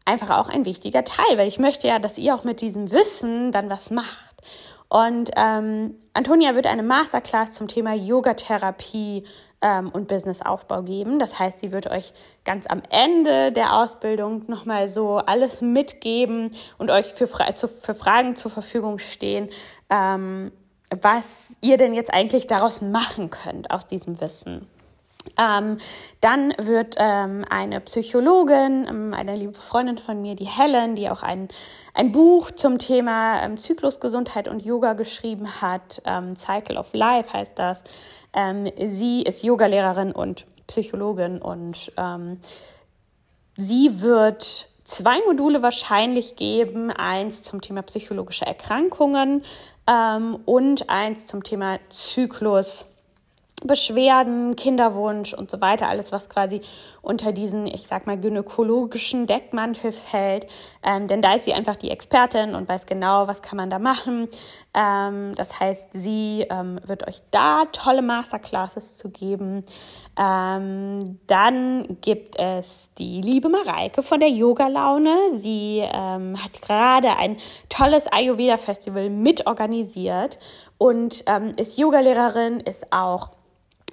einfach 0.04 0.36
auch 0.36 0.48
ein 0.48 0.66
wichtiger 0.66 1.04
Teil, 1.04 1.38
weil 1.38 1.48
ich 1.48 1.60
möchte 1.60 1.86
ja, 1.86 2.00
dass 2.00 2.18
ihr 2.18 2.34
auch 2.34 2.42
mit 2.42 2.60
diesem 2.60 2.90
Wissen 2.90 3.52
dann 3.52 3.70
was 3.70 3.90
macht. 3.90 4.34
Und 4.88 5.30
ähm, 5.36 5.94
Antonia 6.12 6.54
wird 6.54 6.66
eine 6.66 6.82
Masterclass 6.82 7.52
zum 7.52 7.68
Thema 7.68 7.94
Yogatherapie 7.94 9.24
ähm, 9.64 9.88
und 9.88 10.06
Businessaufbau 10.06 10.82
geben. 10.82 11.18
Das 11.18 11.38
heißt, 11.38 11.60
sie 11.60 11.72
wird 11.72 11.90
euch 11.90 12.12
ganz 12.44 12.66
am 12.66 12.82
Ende 12.90 13.50
der 13.50 13.74
Ausbildung 13.74 14.44
nochmal 14.46 14.88
so 14.88 15.16
alles 15.16 15.62
mitgeben 15.62 16.54
und 16.76 16.90
euch 16.90 17.14
für, 17.14 17.26
für 17.26 17.94
Fragen 17.94 18.36
zur 18.36 18.50
Verfügung 18.50 18.98
stehen, 18.98 19.48
ähm, 19.88 20.52
was 21.00 21.24
ihr 21.62 21.78
denn 21.78 21.94
jetzt 21.94 22.12
eigentlich 22.12 22.46
daraus 22.46 22.82
machen 22.82 23.30
könnt 23.30 23.70
aus 23.70 23.86
diesem 23.86 24.20
Wissen. 24.20 24.68
Ähm, 25.36 25.78
dann 26.20 26.54
wird 26.58 26.94
ähm, 26.98 27.44
eine 27.50 27.80
Psychologin, 27.80 28.86
ähm, 28.88 29.14
eine 29.14 29.34
liebe 29.34 29.54
Freundin 29.54 29.98
von 29.98 30.20
mir, 30.22 30.36
die 30.36 30.46
Helen, 30.46 30.94
die 30.94 31.10
auch 31.10 31.22
ein, 31.22 31.48
ein 31.92 32.12
Buch 32.12 32.50
zum 32.52 32.78
Thema 32.78 33.42
ähm, 33.42 33.56
Zyklusgesundheit 33.56 34.48
und 34.48 34.64
Yoga 34.64 34.92
geschrieben 34.92 35.60
hat, 35.60 36.02
ähm, 36.04 36.36
Cycle 36.36 36.76
of 36.76 36.92
Life 36.92 37.32
heißt 37.32 37.58
das. 37.58 37.82
Ähm, 38.32 38.70
sie 38.76 39.22
ist 39.22 39.42
Yogalehrerin 39.42 40.12
und 40.12 40.46
Psychologin 40.66 41.42
und 41.42 41.92
sie 43.56 44.00
wird 44.00 44.68
zwei 44.84 45.18
Module 45.26 45.60
wahrscheinlich 45.60 46.36
geben, 46.36 46.90
eins 46.90 47.42
zum 47.42 47.60
Thema 47.60 47.82
psychologische 47.82 48.46
Erkrankungen 48.46 49.42
und 50.46 50.88
eins 50.88 51.26
zum 51.26 51.44
Thema 51.44 51.80
Zyklus 51.90 52.86
Beschwerden, 53.64 54.56
Kinderwunsch 54.56 55.32
und 55.32 55.50
so 55.50 55.60
weiter, 55.60 55.88
alles 55.88 56.12
was 56.12 56.28
quasi 56.28 56.60
unter 57.00 57.32
diesen, 57.32 57.66
ich 57.66 57.86
sag 57.86 58.06
mal, 58.06 58.18
gynäkologischen 58.18 59.26
Deckmantel 59.26 59.92
fällt. 59.92 60.46
Ähm, 60.82 61.08
denn 61.08 61.22
da 61.22 61.34
ist 61.34 61.46
sie 61.46 61.54
einfach 61.54 61.76
die 61.76 61.90
Expertin 61.90 62.54
und 62.54 62.68
weiß 62.68 62.86
genau, 62.86 63.26
was 63.26 63.40
kann 63.42 63.56
man 63.56 63.70
da 63.70 63.78
machen. 63.78 64.28
Ähm, 64.74 65.34
das 65.34 65.60
heißt, 65.60 65.84
sie 65.94 66.46
ähm, 66.50 66.78
wird 66.84 67.08
euch 67.08 67.22
da 67.30 67.64
tolle 67.72 68.02
Masterclasses 68.02 68.96
zu 68.96 69.10
geben. 69.10 69.64
Ähm, 70.18 71.18
dann 71.26 71.98
gibt 72.00 72.38
es 72.38 72.90
die 72.98 73.20
liebe 73.20 73.48
Mareike 73.48 74.02
von 74.02 74.20
der 74.20 74.28
Yoga-Laune. 74.30 75.16
Sie 75.38 75.78
ähm, 75.80 76.36
hat 76.42 76.60
gerade 76.62 77.16
ein 77.16 77.38
tolles 77.68 78.06
Ayurveda-Festival 78.06 79.10
mitorganisiert 79.10 80.38
und 80.78 81.24
ähm, 81.26 81.54
ist 81.56 81.78
Yogalehrerin, 81.78 82.60
ist 82.60 82.92
auch 82.92 83.30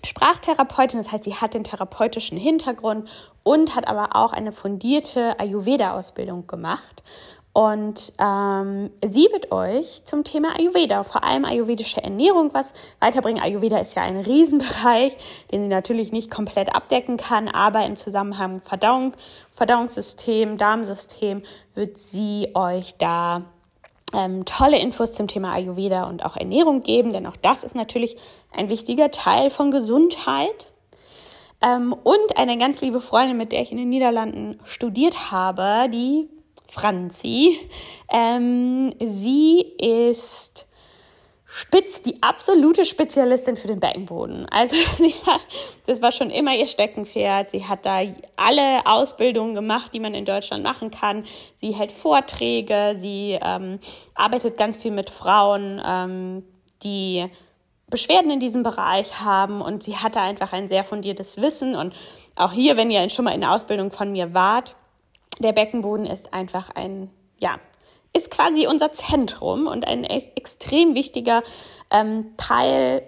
Sprachtherapeutin, 0.05 0.99
das 0.99 1.11
heißt, 1.11 1.23
sie 1.23 1.35
hat 1.35 1.53
den 1.53 1.63
therapeutischen 1.63 2.37
Hintergrund 2.37 3.09
und 3.43 3.75
hat 3.75 3.87
aber 3.87 4.15
auch 4.15 4.33
eine 4.33 4.51
fundierte 4.51 5.39
Ayurveda-Ausbildung 5.39 6.47
gemacht. 6.47 7.03
Und 7.53 8.13
ähm, 8.17 8.91
sie 9.01 9.27
wird 9.31 9.51
euch 9.51 10.05
zum 10.05 10.23
Thema 10.23 10.57
Ayurveda, 10.57 11.03
vor 11.03 11.25
allem 11.25 11.43
ayurvedische 11.43 12.01
Ernährung, 12.01 12.53
was 12.53 12.71
weiterbringen. 13.01 13.43
Ayurveda 13.43 13.79
ist 13.79 13.93
ja 13.93 14.03
ein 14.03 14.21
Riesenbereich, 14.21 15.17
den 15.51 15.63
sie 15.63 15.67
natürlich 15.67 16.13
nicht 16.13 16.31
komplett 16.31 16.73
abdecken 16.73 17.17
kann, 17.17 17.49
aber 17.49 17.85
im 17.85 17.97
Zusammenhang 17.97 18.61
Verdauung, 18.61 19.13
Verdauungssystem, 19.51 20.57
Darmsystem 20.57 21.43
wird 21.75 21.97
sie 21.97 22.51
euch 22.53 22.95
da 22.97 23.43
ähm, 24.13 24.45
tolle 24.45 24.79
Infos 24.79 25.11
zum 25.11 25.27
Thema 25.27 25.53
Ayurveda 25.53 26.03
und 26.03 26.25
auch 26.25 26.35
Ernährung 26.37 26.83
geben, 26.83 27.11
denn 27.11 27.25
auch 27.25 27.37
das 27.37 27.63
ist 27.63 27.75
natürlich 27.75 28.17
ein 28.51 28.69
wichtiger 28.69 29.11
Teil 29.11 29.49
von 29.49 29.71
Gesundheit. 29.71 30.69
Ähm, 31.61 31.93
und 31.93 32.37
eine 32.37 32.57
ganz 32.57 32.81
liebe 32.81 33.01
Freundin, 33.01 33.37
mit 33.37 33.51
der 33.51 33.61
ich 33.61 33.71
in 33.71 33.77
den 33.77 33.89
Niederlanden 33.89 34.59
studiert 34.65 35.31
habe, 35.31 35.89
die 35.91 36.27
Franzi. 36.67 37.59
Ähm, 38.11 38.93
sie 38.99 39.61
ist 39.77 40.65
spitz, 41.53 42.01
die 42.01 42.21
absolute 42.21 42.85
Spezialistin 42.85 43.57
für 43.57 43.67
den 43.67 43.79
Beckenboden. 43.79 44.47
Also 44.49 44.75
hat, 45.27 45.41
das 45.85 46.01
war 46.01 46.11
schon 46.11 46.29
immer 46.29 46.55
ihr 46.55 46.67
Steckenpferd. 46.67 47.51
Sie 47.51 47.65
hat 47.65 47.85
da 47.85 48.01
alle 48.37 48.85
Ausbildungen 48.85 49.55
gemacht, 49.55 49.91
die 49.93 49.99
man 49.99 50.13
in 50.13 50.25
Deutschland 50.25 50.63
machen 50.63 50.91
kann. 50.91 51.25
Sie 51.59 51.71
hält 51.71 51.91
Vorträge, 51.91 52.95
sie 52.99 53.37
ähm, 53.41 53.79
arbeitet 54.15 54.57
ganz 54.57 54.77
viel 54.77 54.91
mit 54.91 55.09
Frauen, 55.09 55.81
ähm, 55.85 56.43
die 56.83 57.27
Beschwerden 57.89 58.31
in 58.31 58.39
diesem 58.39 58.63
Bereich 58.63 59.19
haben 59.19 59.61
und 59.61 59.83
sie 59.83 59.97
hatte 59.97 60.21
einfach 60.21 60.53
ein 60.53 60.69
sehr 60.69 60.85
fundiertes 60.85 61.37
Wissen 61.41 61.75
und 61.75 61.93
auch 62.35 62.53
hier, 62.53 62.77
wenn 62.77 62.89
ihr 62.89 63.09
schon 63.09 63.25
mal 63.25 63.33
in 63.35 63.41
der 63.41 63.51
Ausbildung 63.51 63.91
von 63.91 64.13
mir 64.13 64.33
wart, 64.33 64.75
der 65.39 65.51
Beckenboden 65.51 66.05
ist 66.05 66.33
einfach 66.33 66.69
ein, 66.69 67.09
ja, 67.37 67.59
ist 68.13 68.29
quasi 68.29 68.67
unser 68.67 68.91
Zentrum 68.91 69.67
und 69.67 69.87
ein 69.87 70.03
e-, 70.03 70.31
extrem 70.35 70.95
wichtiger 70.95 71.43
ähm, 71.89 72.35
Teil 72.37 73.03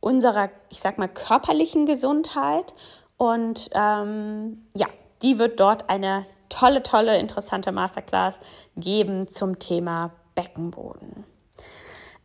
unserer, 0.00 0.50
ich 0.70 0.80
sag 0.80 0.98
mal, 0.98 1.08
körperlichen 1.08 1.86
Gesundheit. 1.86 2.72
Und 3.16 3.70
ähm, 3.72 4.66
ja, 4.74 4.86
die 5.22 5.38
wird 5.38 5.60
dort 5.60 5.90
eine 5.90 6.26
tolle, 6.48 6.82
tolle, 6.82 7.18
interessante 7.18 7.72
Masterclass 7.72 8.40
geben 8.76 9.28
zum 9.28 9.58
Thema 9.58 10.12
Beckenboden. 10.34 11.24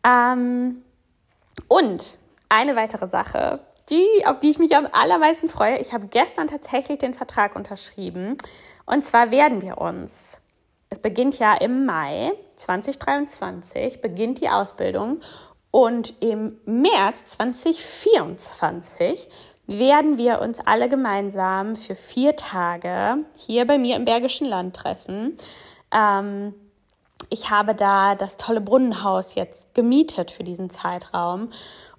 Ähm, 0.03 0.83
und 1.67 2.19
eine 2.49 2.75
weitere 2.75 3.09
Sache, 3.09 3.59
die, 3.89 4.07
auf 4.25 4.39
die 4.39 4.49
ich 4.49 4.59
mich 4.59 4.75
am 4.75 4.87
allermeisten 4.91 5.49
freue. 5.49 5.77
Ich 5.79 5.93
habe 5.93 6.07
gestern 6.07 6.47
tatsächlich 6.47 6.99
den 6.99 7.13
Vertrag 7.13 7.55
unterschrieben. 7.55 8.37
Und 8.85 9.03
zwar 9.03 9.31
werden 9.31 9.61
wir 9.61 9.77
uns 9.77 10.39
es 10.95 11.01
beginnt 11.01 11.37
ja 11.39 11.55
im 11.55 11.85
Mai 11.85 12.31
2023, 12.55 14.01
beginnt 14.01 14.39
die 14.39 14.47
Ausbildung 14.47 15.19
Und 15.71 16.13
im 16.21 16.57
März 16.63 17.25
2024 17.25 19.27
werden 19.67 20.17
wir 20.17 20.39
uns 20.39 20.61
alle 20.61 20.87
gemeinsam 20.87 21.75
für 21.75 21.95
vier 21.95 22.37
Tage 22.37 23.25
hier 23.35 23.67
bei 23.67 23.77
mir 23.77 23.97
im 23.97 24.05
Bergischen 24.05 24.47
Land 24.47 24.77
treffen. 24.77 25.35
Ähm, 25.91 26.53
ich 27.29 27.49
habe 27.49 27.75
da 27.75 28.15
das 28.15 28.37
tolle 28.37 28.61
Brunnenhaus 28.61 29.35
jetzt 29.35 29.73
gemietet 29.73 30.31
für 30.31 30.45
diesen 30.45 30.69
Zeitraum 30.69 31.49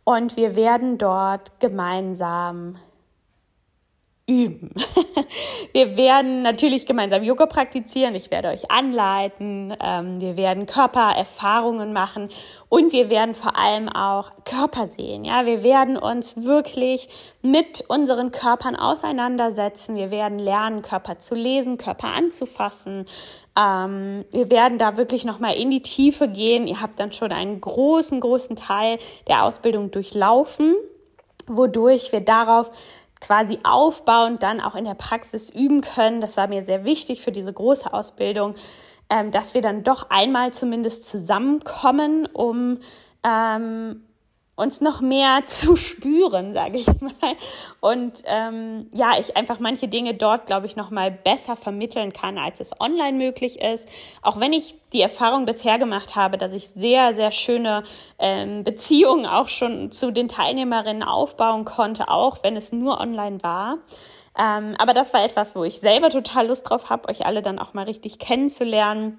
und 0.04 0.36
wir 0.36 0.56
werden 0.56 0.96
dort 0.96 1.60
gemeinsam 1.60 2.78
üben. 4.26 4.70
Wir 5.72 5.96
werden 5.96 6.42
natürlich 6.42 6.86
gemeinsam 6.86 7.22
Yoga 7.22 7.46
praktizieren. 7.46 8.14
Ich 8.14 8.30
werde 8.30 8.48
euch 8.48 8.70
anleiten. 8.70 9.76
Ähm, 9.80 10.20
wir 10.20 10.36
werden 10.36 10.66
Körpererfahrungen 10.66 11.92
machen 11.92 12.30
und 12.68 12.92
wir 12.92 13.10
werden 13.10 13.34
vor 13.34 13.58
allem 13.58 13.88
auch 13.88 14.32
Körper 14.44 14.88
sehen. 14.88 15.24
Ja, 15.24 15.44
wir 15.44 15.62
werden 15.62 15.96
uns 15.96 16.42
wirklich 16.42 17.08
mit 17.42 17.84
unseren 17.88 18.32
Körpern 18.32 18.74
auseinandersetzen. 18.74 19.96
Wir 19.96 20.10
werden 20.10 20.38
lernen, 20.38 20.82
Körper 20.82 21.18
zu 21.18 21.34
lesen, 21.34 21.78
Körper 21.78 22.08
anzufassen. 22.08 23.04
Ähm, 23.56 24.24
wir 24.30 24.50
werden 24.50 24.78
da 24.78 24.96
wirklich 24.96 25.24
nochmal 25.24 25.54
in 25.54 25.70
die 25.70 25.82
Tiefe 25.82 26.28
gehen. 26.28 26.66
Ihr 26.66 26.80
habt 26.80 26.98
dann 26.98 27.12
schon 27.12 27.32
einen 27.32 27.60
großen, 27.60 28.20
großen 28.20 28.56
Teil 28.56 28.98
der 29.28 29.44
Ausbildung 29.44 29.90
durchlaufen, 29.90 30.74
wodurch 31.46 32.12
wir 32.12 32.22
darauf 32.22 32.70
quasi 33.20 33.58
aufbauend 33.62 34.42
dann 34.42 34.60
auch 34.60 34.74
in 34.74 34.84
der 34.84 34.94
Praxis 34.94 35.50
üben 35.50 35.80
können. 35.80 36.20
Das 36.20 36.36
war 36.36 36.48
mir 36.48 36.64
sehr 36.64 36.84
wichtig 36.84 37.22
für 37.22 37.32
diese 37.32 37.52
große 37.52 37.92
Ausbildung, 37.92 38.54
ähm, 39.10 39.30
dass 39.30 39.54
wir 39.54 39.62
dann 39.62 39.82
doch 39.82 40.10
einmal 40.10 40.52
zumindest 40.52 41.04
zusammenkommen, 41.04 42.26
um 42.26 42.78
ähm, 43.24 44.05
uns 44.56 44.80
noch 44.80 45.00
mehr 45.00 45.42
zu 45.46 45.76
spüren, 45.76 46.54
sage 46.54 46.78
ich 46.78 46.86
mal. 47.00 47.36
Und 47.80 48.22
ähm, 48.24 48.88
ja, 48.92 49.12
ich 49.18 49.36
einfach 49.36 49.60
manche 49.60 49.86
Dinge 49.86 50.14
dort, 50.14 50.46
glaube 50.46 50.66
ich, 50.66 50.74
noch 50.74 50.90
mal 50.90 51.10
besser 51.10 51.56
vermitteln 51.56 52.12
kann, 52.12 52.38
als 52.38 52.60
es 52.60 52.72
online 52.80 53.16
möglich 53.16 53.60
ist. 53.60 53.88
Auch 54.22 54.40
wenn 54.40 54.52
ich 54.52 54.74
die 54.92 55.02
Erfahrung 55.02 55.44
bisher 55.44 55.78
gemacht 55.78 56.16
habe, 56.16 56.38
dass 56.38 56.52
ich 56.52 56.68
sehr, 56.68 57.14
sehr 57.14 57.30
schöne 57.30 57.84
ähm, 58.18 58.64
Beziehungen 58.64 59.26
auch 59.26 59.48
schon 59.48 59.92
zu 59.92 60.10
den 60.10 60.28
Teilnehmerinnen 60.28 61.02
aufbauen 61.02 61.64
konnte, 61.64 62.08
auch 62.08 62.38
wenn 62.42 62.56
es 62.56 62.72
nur 62.72 62.98
online 63.00 63.42
war. 63.42 63.78
Ähm, 64.38 64.74
aber 64.78 64.92
das 64.92 65.12
war 65.14 65.24
etwas, 65.24 65.54
wo 65.54 65.64
ich 65.64 65.80
selber 65.80 66.10
total 66.10 66.48
Lust 66.48 66.68
drauf 66.68 66.90
habe, 66.90 67.08
euch 67.08 67.26
alle 67.26 67.42
dann 67.42 67.58
auch 67.58 67.74
mal 67.74 67.84
richtig 67.84 68.18
kennenzulernen 68.18 69.18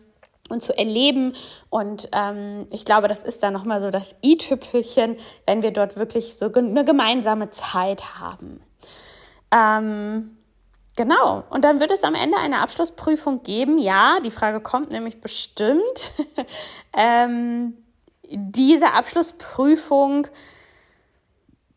und 0.50 0.62
zu 0.62 0.78
erleben. 0.78 1.34
Und 1.70 2.10
ähm, 2.14 2.68
ich 2.72 2.86
glaube, 2.86 3.08
das 3.08 3.24
ist 3.24 3.44
dann 3.44 3.54
nochmal 3.54 3.82
so 3.82 3.90
das 3.90 4.16
i-Tüpfelchen, 4.24 5.18
wenn 5.46 5.62
wir 5.62 5.72
dort 5.72 5.96
wirklich 5.96 6.38
so 6.38 6.52
eine 6.52 6.86
gemeinsame 6.86 7.50
Zeit 7.50 8.20
haben. 8.20 8.62
Ähm, 9.52 10.38
genau. 10.96 11.44
Und 11.50 11.64
dann 11.64 11.80
wird 11.80 11.92
es 11.92 12.04
am 12.04 12.16
Ende 12.16 12.38
eine 12.38 12.60
Abschlussprüfung 12.60 13.44
geben. 13.44 13.78
Ja, 13.78 14.20
die 14.24 14.32
Frage 14.32 14.60
kommt 14.60 14.92
nämlich 14.92 15.22
bestimmt. 15.22 16.14
ähm, 16.94 17.74
diese 18.30 18.94
Abschlussprüfung 18.94 20.28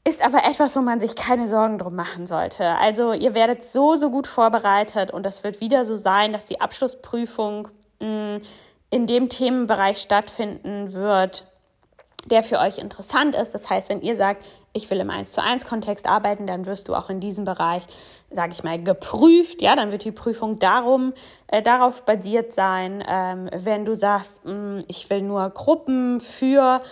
ist 0.05 0.25
aber 0.25 0.45
etwas, 0.45 0.75
wo 0.77 0.81
man 0.81 0.99
sich 0.99 1.15
keine 1.15 1.47
Sorgen 1.49 1.79
drum 1.79 1.95
machen 1.95 2.27
sollte. 2.27 2.65
Also 2.65 3.13
ihr 3.13 3.35
werdet 3.35 3.65
so, 3.65 3.97
so 3.97 4.11
gut 4.11 4.27
vorbereitet 4.27 5.11
und 5.11 5.25
das 5.25 5.45
wird 5.45 5.61
wieder 5.61 5.85
so 5.85 5.97
sein, 5.97 6.33
dass 6.33 6.47
die 6.47 6.61
Abschlussprüfung 6.61 7.69
in 8.01 9.07
dem 9.07 9.29
Themenbereich 9.29 9.99
stattfinden 9.99 10.93
wird, 10.93 11.47
der 12.27 12.43
für 12.43 12.59
euch 12.59 12.79
interessant 12.79 13.35
ist. 13.35 13.55
Das 13.55 13.71
heißt, 13.71 13.89
wenn 13.89 14.03
ihr 14.03 14.17
sagt, 14.17 14.45
ich 14.73 14.91
will 14.91 15.01
im 15.01 15.11
1 15.11 15.33
zu 15.33 15.43
1 15.43 15.65
Kontext 15.65 16.07
arbeiten, 16.07 16.47
dann 16.47 16.67
wirst 16.67 16.89
du 16.89 16.95
auch 16.95 17.11
in 17.11 17.21
diesem 17.21 17.45
Bereich, 17.45 17.83
sage 18.31 18.53
ich 18.53 18.63
mal, 18.63 18.83
geprüft. 18.83 19.63
Ja, 19.63 19.75
dann 19.75 19.91
wird 19.91 20.05
die 20.05 20.13
Prüfung 20.13 20.59
darum, 20.59 21.13
äh, 21.49 21.63
darauf 21.63 22.03
basiert 22.03 22.53
sein. 22.53 23.03
Ähm, 23.09 23.49
wenn 23.53 23.85
du 23.85 23.95
sagst, 23.95 24.45
mh, 24.45 24.81
ich 24.87 25.09
will 25.11 25.23
nur 25.23 25.49
Gruppen 25.51 26.21
für 26.21 26.83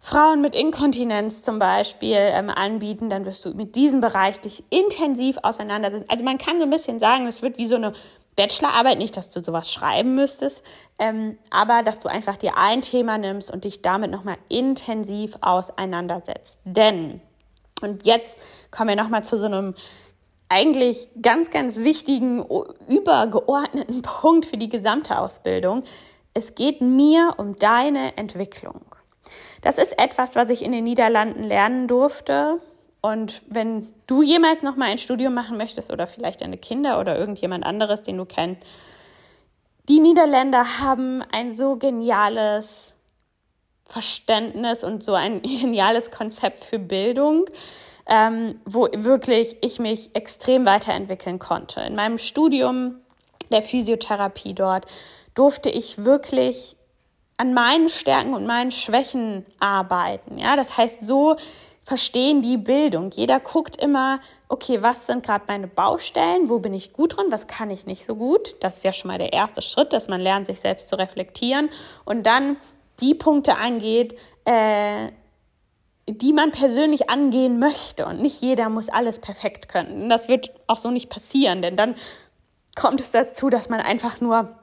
Frauen 0.00 0.42
mit 0.42 0.54
Inkontinenz 0.54 1.42
zum 1.42 1.58
Beispiel 1.58 2.18
ähm, 2.18 2.50
anbieten, 2.50 3.08
dann 3.08 3.24
wirst 3.24 3.44
du 3.46 3.54
mit 3.54 3.74
diesem 3.74 4.00
Bereich 4.00 4.38
dich 4.38 4.62
intensiv 4.68 5.38
auseinandersetzen. 5.42 6.08
Also 6.10 6.24
man 6.24 6.36
kann 6.36 6.58
so 6.58 6.64
ein 6.64 6.70
bisschen 6.70 6.98
sagen, 6.98 7.26
es 7.26 7.40
wird 7.40 7.56
wie 7.56 7.66
so 7.66 7.76
eine 7.76 7.94
Bachelorarbeit, 8.36 8.98
nicht, 8.98 9.16
dass 9.16 9.30
du 9.30 9.40
sowas 9.40 9.70
schreiben 9.70 10.14
müsstest, 10.14 10.62
ähm, 10.98 11.38
aber 11.50 11.82
dass 11.82 12.00
du 12.00 12.08
einfach 12.08 12.36
dir 12.36 12.56
ein 12.56 12.82
Thema 12.82 13.18
nimmst 13.18 13.50
und 13.50 13.64
dich 13.64 13.82
damit 13.82 14.10
nochmal 14.10 14.38
intensiv 14.48 15.36
auseinandersetzt. 15.40 16.58
Denn, 16.64 17.20
und 17.80 18.06
jetzt 18.06 18.38
kommen 18.70 18.90
wir 18.90 18.96
nochmal 18.96 19.24
zu 19.24 19.38
so 19.38 19.46
einem 19.46 19.74
eigentlich 20.48 21.08
ganz, 21.20 21.50
ganz 21.50 21.78
wichtigen, 21.78 22.44
übergeordneten 22.88 24.02
Punkt 24.02 24.46
für 24.46 24.56
die 24.56 24.68
gesamte 24.68 25.18
Ausbildung. 25.18 25.84
Es 26.32 26.54
geht 26.54 26.80
mir 26.80 27.34
um 27.38 27.56
deine 27.56 28.16
Entwicklung. 28.16 28.82
Das 29.62 29.78
ist 29.78 29.98
etwas, 29.98 30.36
was 30.36 30.50
ich 30.50 30.62
in 30.62 30.72
den 30.72 30.84
Niederlanden 30.84 31.42
lernen 31.42 31.88
durfte. 31.88 32.60
Und 33.04 33.42
wenn 33.48 33.88
du 34.06 34.22
jemals 34.22 34.62
noch 34.62 34.76
mal 34.76 34.86
ein 34.86 34.96
Studium 34.96 35.34
machen 35.34 35.58
möchtest 35.58 35.92
oder 35.92 36.06
vielleicht 36.06 36.40
deine 36.40 36.56
Kinder 36.56 36.98
oder 36.98 37.18
irgendjemand 37.18 37.66
anderes, 37.66 38.00
den 38.00 38.16
du 38.16 38.24
kennst, 38.24 38.62
die 39.90 40.00
Niederländer 40.00 40.78
haben 40.80 41.22
ein 41.30 41.52
so 41.52 41.76
geniales 41.76 42.94
Verständnis 43.84 44.84
und 44.84 45.04
so 45.04 45.12
ein 45.12 45.42
geniales 45.42 46.10
Konzept 46.12 46.64
für 46.64 46.78
Bildung, 46.78 47.44
ähm, 48.06 48.58
wo 48.64 48.88
wirklich 48.90 49.58
ich 49.60 49.78
mich 49.78 50.16
extrem 50.16 50.64
weiterentwickeln 50.64 51.38
konnte. 51.38 51.82
In 51.82 51.96
meinem 51.96 52.16
Studium 52.16 53.02
der 53.50 53.60
Physiotherapie 53.60 54.54
dort 54.54 54.86
durfte 55.34 55.68
ich 55.68 56.06
wirklich 56.06 56.74
an 57.36 57.52
meinen 57.52 57.90
Stärken 57.90 58.32
und 58.32 58.46
meinen 58.46 58.70
Schwächen 58.70 59.44
arbeiten. 59.60 60.38
Ja, 60.38 60.56
das 60.56 60.78
heißt, 60.78 61.04
so 61.04 61.36
verstehen 61.84 62.40
die 62.40 62.56
Bildung. 62.56 63.10
Jeder 63.10 63.40
guckt 63.40 63.76
immer, 63.76 64.20
okay, 64.48 64.82
was 64.82 65.06
sind 65.06 65.24
gerade 65.24 65.44
meine 65.46 65.66
Baustellen, 65.66 66.48
wo 66.48 66.58
bin 66.58 66.72
ich 66.72 66.92
gut 66.92 67.16
drin, 67.16 67.26
was 67.30 67.46
kann 67.46 67.70
ich 67.70 67.86
nicht 67.86 68.06
so 68.06 68.16
gut. 68.16 68.56
Das 68.60 68.78
ist 68.78 68.84
ja 68.84 68.92
schon 68.92 69.08
mal 69.08 69.18
der 69.18 69.32
erste 69.32 69.60
Schritt, 69.62 69.92
dass 69.92 70.08
man 70.08 70.20
lernt, 70.20 70.46
sich 70.46 70.60
selbst 70.60 70.88
zu 70.88 70.96
reflektieren 70.96 71.68
und 72.04 72.24
dann 72.24 72.56
die 73.00 73.14
Punkte 73.14 73.56
angeht, 73.56 74.16
äh, 74.46 75.10
die 76.06 76.32
man 76.32 76.52
persönlich 76.52 77.10
angehen 77.10 77.58
möchte. 77.58 78.06
Und 78.06 78.20
nicht 78.20 78.40
jeder 78.40 78.68
muss 78.68 78.88
alles 78.88 79.18
perfekt 79.18 79.68
können. 79.68 80.08
Das 80.08 80.28
wird 80.28 80.50
auch 80.66 80.76
so 80.78 80.90
nicht 80.90 81.10
passieren, 81.10 81.60
denn 81.60 81.76
dann 81.76 81.96
kommt 82.74 83.00
es 83.00 83.10
dazu, 83.10 83.50
dass 83.50 83.68
man 83.68 83.80
einfach 83.80 84.20
nur 84.20 84.58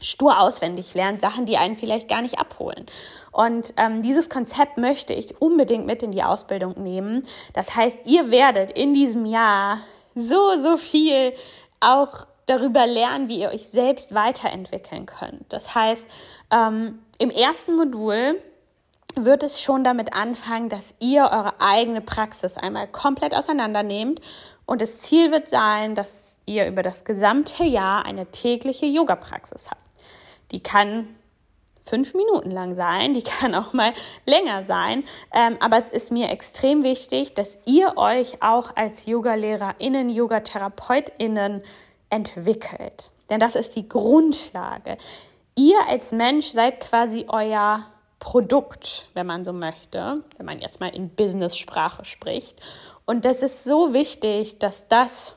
stur 0.00 0.40
auswendig 0.40 0.94
lernt, 0.94 1.20
Sachen, 1.20 1.46
die 1.46 1.56
einen 1.56 1.76
vielleicht 1.76 2.08
gar 2.08 2.22
nicht 2.22 2.38
abholen. 2.38 2.86
Und 3.32 3.74
ähm, 3.76 4.02
dieses 4.02 4.28
Konzept 4.28 4.78
möchte 4.78 5.12
ich 5.12 5.40
unbedingt 5.40 5.86
mit 5.86 6.02
in 6.02 6.12
die 6.12 6.22
Ausbildung 6.22 6.82
nehmen. 6.82 7.26
Das 7.52 7.76
heißt, 7.76 7.96
ihr 8.04 8.30
werdet 8.30 8.70
in 8.72 8.94
diesem 8.94 9.26
Jahr 9.26 9.78
so, 10.14 10.60
so 10.60 10.76
viel 10.76 11.32
auch 11.80 12.26
darüber 12.46 12.86
lernen, 12.86 13.28
wie 13.28 13.40
ihr 13.40 13.50
euch 13.50 13.68
selbst 13.68 14.14
weiterentwickeln 14.14 15.06
könnt. 15.06 15.52
Das 15.52 15.74
heißt, 15.74 16.04
ähm, 16.50 16.98
im 17.18 17.30
ersten 17.30 17.76
Modul 17.76 18.42
wird 19.14 19.42
es 19.42 19.60
schon 19.60 19.84
damit 19.84 20.14
anfangen, 20.14 20.68
dass 20.68 20.94
ihr 20.98 21.22
eure 21.22 21.60
eigene 21.60 22.00
Praxis 22.00 22.56
einmal 22.56 22.88
komplett 22.88 23.34
auseinandernehmt 23.34 24.20
und 24.66 24.80
das 24.80 24.98
Ziel 24.98 25.32
wird 25.32 25.48
sein, 25.48 25.94
dass 25.94 26.36
ihr 26.46 26.66
über 26.66 26.82
das 26.82 27.04
gesamte 27.04 27.64
Jahr 27.64 28.04
eine 28.04 28.26
tägliche 28.26 28.86
Yoga-Praxis 28.86 29.70
habt. 29.70 29.89
Die 30.52 30.62
kann 30.62 31.08
fünf 31.82 32.14
Minuten 32.14 32.50
lang 32.50 32.76
sein, 32.76 33.14
die 33.14 33.22
kann 33.40 33.54
auch 33.54 33.72
mal 33.72 33.92
länger 34.26 34.64
sein. 34.64 35.04
Ähm, 35.32 35.56
aber 35.60 35.78
es 35.78 35.90
ist 35.90 36.12
mir 36.12 36.30
extrem 36.30 36.82
wichtig, 36.82 37.34
dass 37.34 37.58
ihr 37.66 37.96
euch 37.96 38.42
auch 38.42 38.76
als 38.76 39.06
Yogalehrerinnen, 39.06 40.08
Yogatherapeutinnen 40.08 41.62
entwickelt. 42.10 43.10
Denn 43.28 43.40
das 43.40 43.54
ist 43.54 43.76
die 43.76 43.88
Grundlage. 43.88 44.96
Ihr 45.54 45.78
als 45.88 46.12
Mensch 46.12 46.48
seid 46.48 46.80
quasi 46.80 47.26
euer 47.28 47.86
Produkt, 48.18 49.08
wenn 49.14 49.26
man 49.26 49.44
so 49.44 49.52
möchte, 49.52 50.22
wenn 50.36 50.46
man 50.46 50.60
jetzt 50.60 50.80
mal 50.80 50.94
in 50.94 51.08
Business-Sprache 51.10 52.04
spricht. 52.04 52.60
Und 53.06 53.24
das 53.24 53.42
ist 53.42 53.64
so 53.64 53.92
wichtig, 53.92 54.58
dass 54.58 54.86
das 54.88 55.34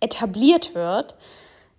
etabliert 0.00 0.74
wird, 0.74 1.14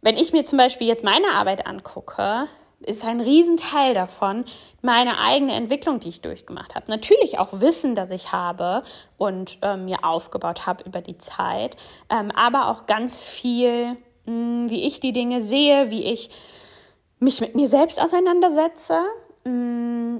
wenn 0.03 0.17
ich 0.17 0.33
mir 0.33 0.43
zum 0.43 0.57
Beispiel 0.57 0.87
jetzt 0.87 1.03
meine 1.03 1.31
Arbeit 1.33 1.65
angucke, 1.65 2.47
ist 2.81 3.05
ein 3.05 3.21
Riesenteil 3.21 3.93
davon 3.93 4.43
meine 4.81 5.17
eigene 5.19 5.53
Entwicklung, 5.53 6.01
die 6.01 6.09
ich 6.09 6.21
durchgemacht 6.21 6.75
habe. 6.75 6.85
Natürlich 6.89 7.39
auch 7.39 7.61
Wissen, 7.61 7.95
das 7.95 8.11
ich 8.11 8.33
habe 8.33 8.83
und 9.17 9.57
ähm, 9.61 9.85
mir 9.85 10.03
aufgebaut 10.03 10.67
habe 10.67 10.83
über 10.83 11.01
die 11.01 11.17
Zeit, 11.17 11.77
ähm, 12.09 12.31
aber 12.31 12.67
auch 12.67 12.85
ganz 12.85 13.23
viel, 13.23 13.91
mh, 13.91 13.97
hm, 14.25 14.69
wie 14.69 14.85
ich 14.85 14.99
die 14.99 15.13
Dinge 15.13 15.43
sehe, 15.43 15.89
wie 15.89 16.03
ich 16.03 16.29
mich 17.19 17.39
mit 17.39 17.55
mir 17.55 17.69
selbst 17.69 18.01
auseinandersetze, 18.01 18.99
mh, 19.45 19.51
hm, 19.51 20.12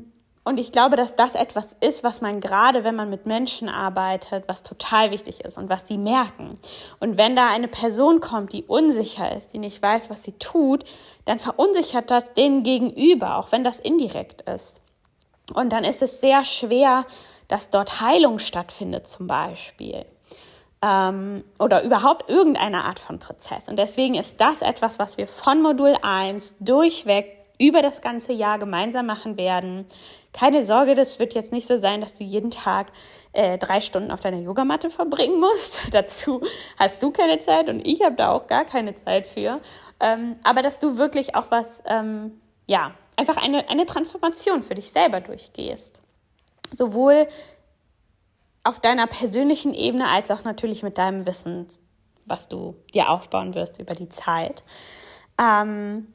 und 0.46 0.60
ich 0.60 0.74
glaube, 0.74 0.98
dass 0.98 1.16
das 1.16 1.36
etwas 1.36 1.76
ist, 1.80 2.04
was 2.04 2.20
man 2.20 2.42
gerade, 2.42 2.84
wenn 2.84 2.96
man 2.96 3.10
mit 3.10 3.26
Menschen 3.26 3.70
arbeitet, 3.70 4.44
was 4.48 4.62
total 4.62 5.12
wichtig 5.12 5.40
ist 5.40 5.58
und 5.58 5.70
was 5.70 5.88
sie 5.88 5.98
merken. 5.98 6.60
Und 7.00 7.18
wenn 7.18 7.36
da 7.36 7.48
eine 7.48 7.70
Person 7.70 8.20
kommt, 8.20 8.52
die 8.52 8.64
unsicher 8.64 9.36
ist, 9.36 9.54
die 9.54 9.58
nicht 9.60 9.82
weiß, 9.82 10.10
was 10.10 10.24
sie 10.24 10.34
tut, 10.34 10.84
dann 11.24 11.40
verunsichert 11.40 12.12
das 12.12 12.34
den 12.34 12.64
Gegenüber, 12.64 13.38
auch 13.38 13.54
wenn 13.54 13.64
das 13.64 13.80
indirekt 13.80 14.42
ist. 14.42 14.82
Und 15.54 15.72
dann 15.72 15.86
ist 15.86 16.02
es 16.02 16.20
sehr 16.20 16.44
schwer, 16.44 17.06
dass 17.48 17.70
dort 17.70 18.02
Heilung 18.02 18.40
stattfindet 18.40 19.08
zum 19.08 19.28
Beispiel. 19.28 20.06
Ähm, 20.82 21.46
oder 21.58 21.84
überhaupt 21.84 22.30
irgendeine 22.30 22.84
Art 22.84 23.00
von 23.00 23.18
Prozess. 23.18 23.70
Und 23.70 23.78
deswegen 23.78 24.16
ist 24.16 24.42
das 24.42 24.62
etwas, 24.62 25.00
was 25.00 25.18
wir 25.18 25.30
von 25.30 25.62
Modul 25.62 25.96
1 26.02 26.56
durchweg 26.60 27.38
über 27.60 27.82
das 27.82 28.02
ganze 28.02 28.34
Jahr 28.34 28.60
gemeinsam 28.60 29.06
machen 29.06 29.38
werden. 29.38 29.86
Keine 30.34 30.66
Sorge, 30.66 30.96
das 30.96 31.20
wird 31.20 31.36
jetzt 31.36 31.52
nicht 31.52 31.68
so 31.68 31.78
sein, 31.78 32.02
dass 32.02 32.16
du 32.16 32.24
jeden 32.24 32.52
Tag 32.52 32.88
äh, 33.34 33.58
drei 33.58 33.82
Stunden 33.82 34.12
auf 34.12 34.20
deiner 34.20 34.40
Yogamatte 34.40 34.90
verbringen 34.90 35.40
musst. 35.40 35.80
Dazu 35.92 36.42
hast 36.78 37.02
du 37.02 37.12
keine 37.12 37.40
Zeit 37.40 37.70
und 37.70 37.86
ich 37.88 38.04
habe 38.04 38.16
da 38.16 38.32
auch 38.32 38.48
gar 38.48 38.66
keine 38.66 38.96
Zeit 38.96 39.28
für. 39.28 39.62
Ähm, 40.00 40.36
aber 40.44 40.62
dass 40.62 40.80
du 40.80 40.98
wirklich 40.98 41.36
auch 41.36 41.50
was, 41.50 41.84
ähm, 41.86 42.42
ja, 42.66 42.92
einfach 43.16 43.38
eine, 43.38 43.70
eine 43.70 43.86
Transformation 43.86 44.64
für 44.64 44.76
dich 44.76 44.92
selber 44.92 45.22
durchgehst. 45.22 46.02
Sowohl 46.76 47.28
auf 48.64 48.80
deiner 48.80 49.08
persönlichen 49.08 49.74
Ebene 49.74 50.08
als 50.08 50.32
auch 50.32 50.44
natürlich 50.44 50.84
mit 50.84 50.98
deinem 50.98 51.26
Wissen, 51.26 51.68
was 52.26 52.48
du 52.48 52.76
dir 52.94 53.10
aufbauen 53.10 53.54
wirst 53.54 53.80
über 53.80 53.94
die 53.94 54.10
Zeit. 54.10 54.64
Ähm, 55.40 56.08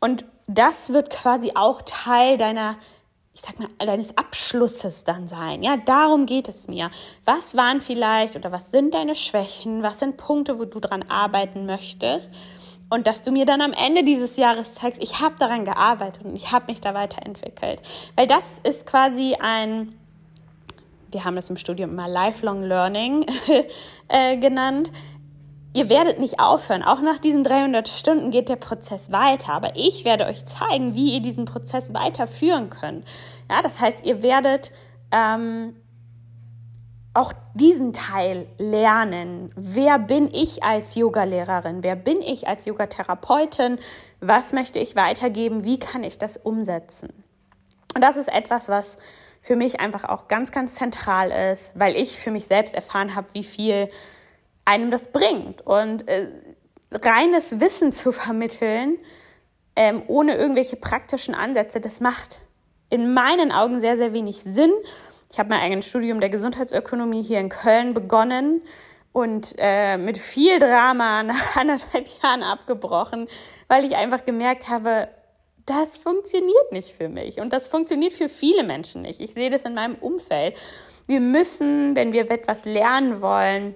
und 0.00 0.24
das 0.46 0.92
wird 0.92 1.08
quasi 1.10 1.52
auch 1.54 1.80
Teil 1.82 2.36
deiner, 2.36 2.76
ich 3.34 3.40
sag 3.40 3.58
mal, 3.58 3.68
deines 3.78 4.16
Abschlusses 4.16 5.02
dann 5.02 5.26
sein. 5.26 5.62
Ja, 5.62 5.76
darum 5.76 6.24
geht 6.24 6.48
es 6.48 6.68
mir. 6.68 6.90
Was 7.24 7.56
waren 7.56 7.80
vielleicht 7.80 8.36
oder 8.36 8.52
was 8.52 8.70
sind 8.70 8.94
deine 8.94 9.16
Schwächen? 9.16 9.82
Was 9.82 9.98
sind 9.98 10.16
Punkte, 10.16 10.58
wo 10.58 10.64
du 10.64 10.78
dran 10.78 11.04
arbeiten 11.08 11.66
möchtest? 11.66 12.30
Und 12.90 13.08
dass 13.08 13.22
du 13.22 13.32
mir 13.32 13.44
dann 13.44 13.60
am 13.60 13.72
Ende 13.72 14.04
dieses 14.04 14.36
Jahres 14.36 14.74
zeigst, 14.74 15.02
ich 15.02 15.20
habe 15.20 15.34
daran 15.38 15.64
gearbeitet 15.64 16.24
und 16.24 16.36
ich 16.36 16.52
habe 16.52 16.66
mich 16.68 16.80
da 16.80 16.94
weiterentwickelt. 16.94 17.80
Weil 18.14 18.28
das 18.28 18.60
ist 18.62 18.86
quasi 18.86 19.34
ein, 19.40 19.98
wir 21.10 21.24
haben 21.24 21.34
das 21.34 21.50
im 21.50 21.56
Studium 21.56 21.90
immer 21.90 22.08
Lifelong 22.08 22.62
Learning 22.62 23.26
äh, 24.08 24.36
genannt 24.36 24.92
ihr 25.74 25.90
werdet 25.90 26.18
nicht 26.18 26.40
aufhören. 26.40 26.82
Auch 26.82 27.02
nach 27.02 27.18
diesen 27.18 27.44
300 27.44 27.88
Stunden 27.88 28.30
geht 28.30 28.48
der 28.48 28.56
Prozess 28.56 29.12
weiter. 29.12 29.52
Aber 29.52 29.72
ich 29.76 30.04
werde 30.04 30.24
euch 30.24 30.46
zeigen, 30.46 30.94
wie 30.94 31.14
ihr 31.14 31.20
diesen 31.20 31.44
Prozess 31.44 31.92
weiterführen 31.92 32.70
könnt. 32.70 33.04
Ja, 33.50 33.60
das 33.60 33.78
heißt, 33.78 33.98
ihr 34.04 34.22
werdet 34.22 34.70
ähm, 35.10 35.76
auch 37.12 37.32
diesen 37.54 37.92
Teil 37.92 38.46
lernen. 38.56 39.50
Wer 39.56 39.98
bin 39.98 40.32
ich 40.32 40.62
als 40.62 40.94
Yogalehrerin? 40.94 41.82
Wer 41.82 41.96
bin 41.96 42.22
ich 42.22 42.48
als 42.48 42.64
Yogatherapeutin? 42.64 43.78
Was 44.20 44.52
möchte 44.52 44.78
ich 44.78 44.96
weitergeben? 44.96 45.64
Wie 45.64 45.78
kann 45.78 46.04
ich 46.04 46.18
das 46.18 46.36
umsetzen? 46.36 47.12
Und 47.94 48.02
das 48.02 48.16
ist 48.16 48.28
etwas, 48.28 48.68
was 48.68 48.96
für 49.42 49.56
mich 49.56 49.78
einfach 49.80 50.04
auch 50.04 50.26
ganz, 50.26 50.52
ganz 50.52 50.74
zentral 50.74 51.30
ist, 51.52 51.72
weil 51.74 51.96
ich 51.96 52.18
für 52.18 52.30
mich 52.30 52.46
selbst 52.46 52.74
erfahren 52.74 53.14
habe, 53.14 53.28
wie 53.34 53.44
viel 53.44 53.88
einem 54.64 54.90
das 54.90 55.12
bringt. 55.12 55.62
Und 55.66 56.08
äh, 56.08 56.28
reines 56.92 57.60
Wissen 57.60 57.92
zu 57.92 58.12
vermitteln, 58.12 58.98
ähm, 59.76 60.02
ohne 60.06 60.36
irgendwelche 60.36 60.76
praktischen 60.76 61.34
Ansätze, 61.34 61.80
das 61.80 62.00
macht 62.00 62.40
in 62.90 63.12
meinen 63.12 63.50
Augen 63.50 63.80
sehr, 63.80 63.96
sehr 63.96 64.12
wenig 64.12 64.42
Sinn. 64.42 64.72
Ich 65.32 65.38
habe 65.38 65.48
mein 65.48 65.60
eigenes 65.60 65.88
Studium 65.88 66.20
der 66.20 66.28
Gesundheitsökonomie 66.28 67.22
hier 67.22 67.40
in 67.40 67.48
Köln 67.48 67.92
begonnen 67.92 68.62
und 69.12 69.54
äh, 69.58 69.96
mit 69.96 70.18
viel 70.18 70.58
Drama 70.58 71.22
nach 71.24 71.56
anderthalb 71.56 72.06
Jahren 72.22 72.42
abgebrochen, 72.42 73.28
weil 73.68 73.84
ich 73.84 73.96
einfach 73.96 74.24
gemerkt 74.24 74.68
habe, 74.68 75.08
das 75.66 75.96
funktioniert 75.96 76.72
nicht 76.72 76.90
für 76.90 77.08
mich 77.08 77.40
und 77.40 77.52
das 77.52 77.66
funktioniert 77.66 78.12
für 78.12 78.28
viele 78.28 78.64
Menschen 78.64 79.02
nicht. 79.02 79.20
Ich 79.20 79.32
sehe 79.32 79.50
das 79.50 79.62
in 79.62 79.74
meinem 79.74 79.94
Umfeld. 79.94 80.56
Wir 81.06 81.20
müssen, 81.20 81.96
wenn 81.96 82.12
wir 82.12 82.30
etwas 82.30 82.64
lernen 82.64 83.22
wollen, 83.22 83.74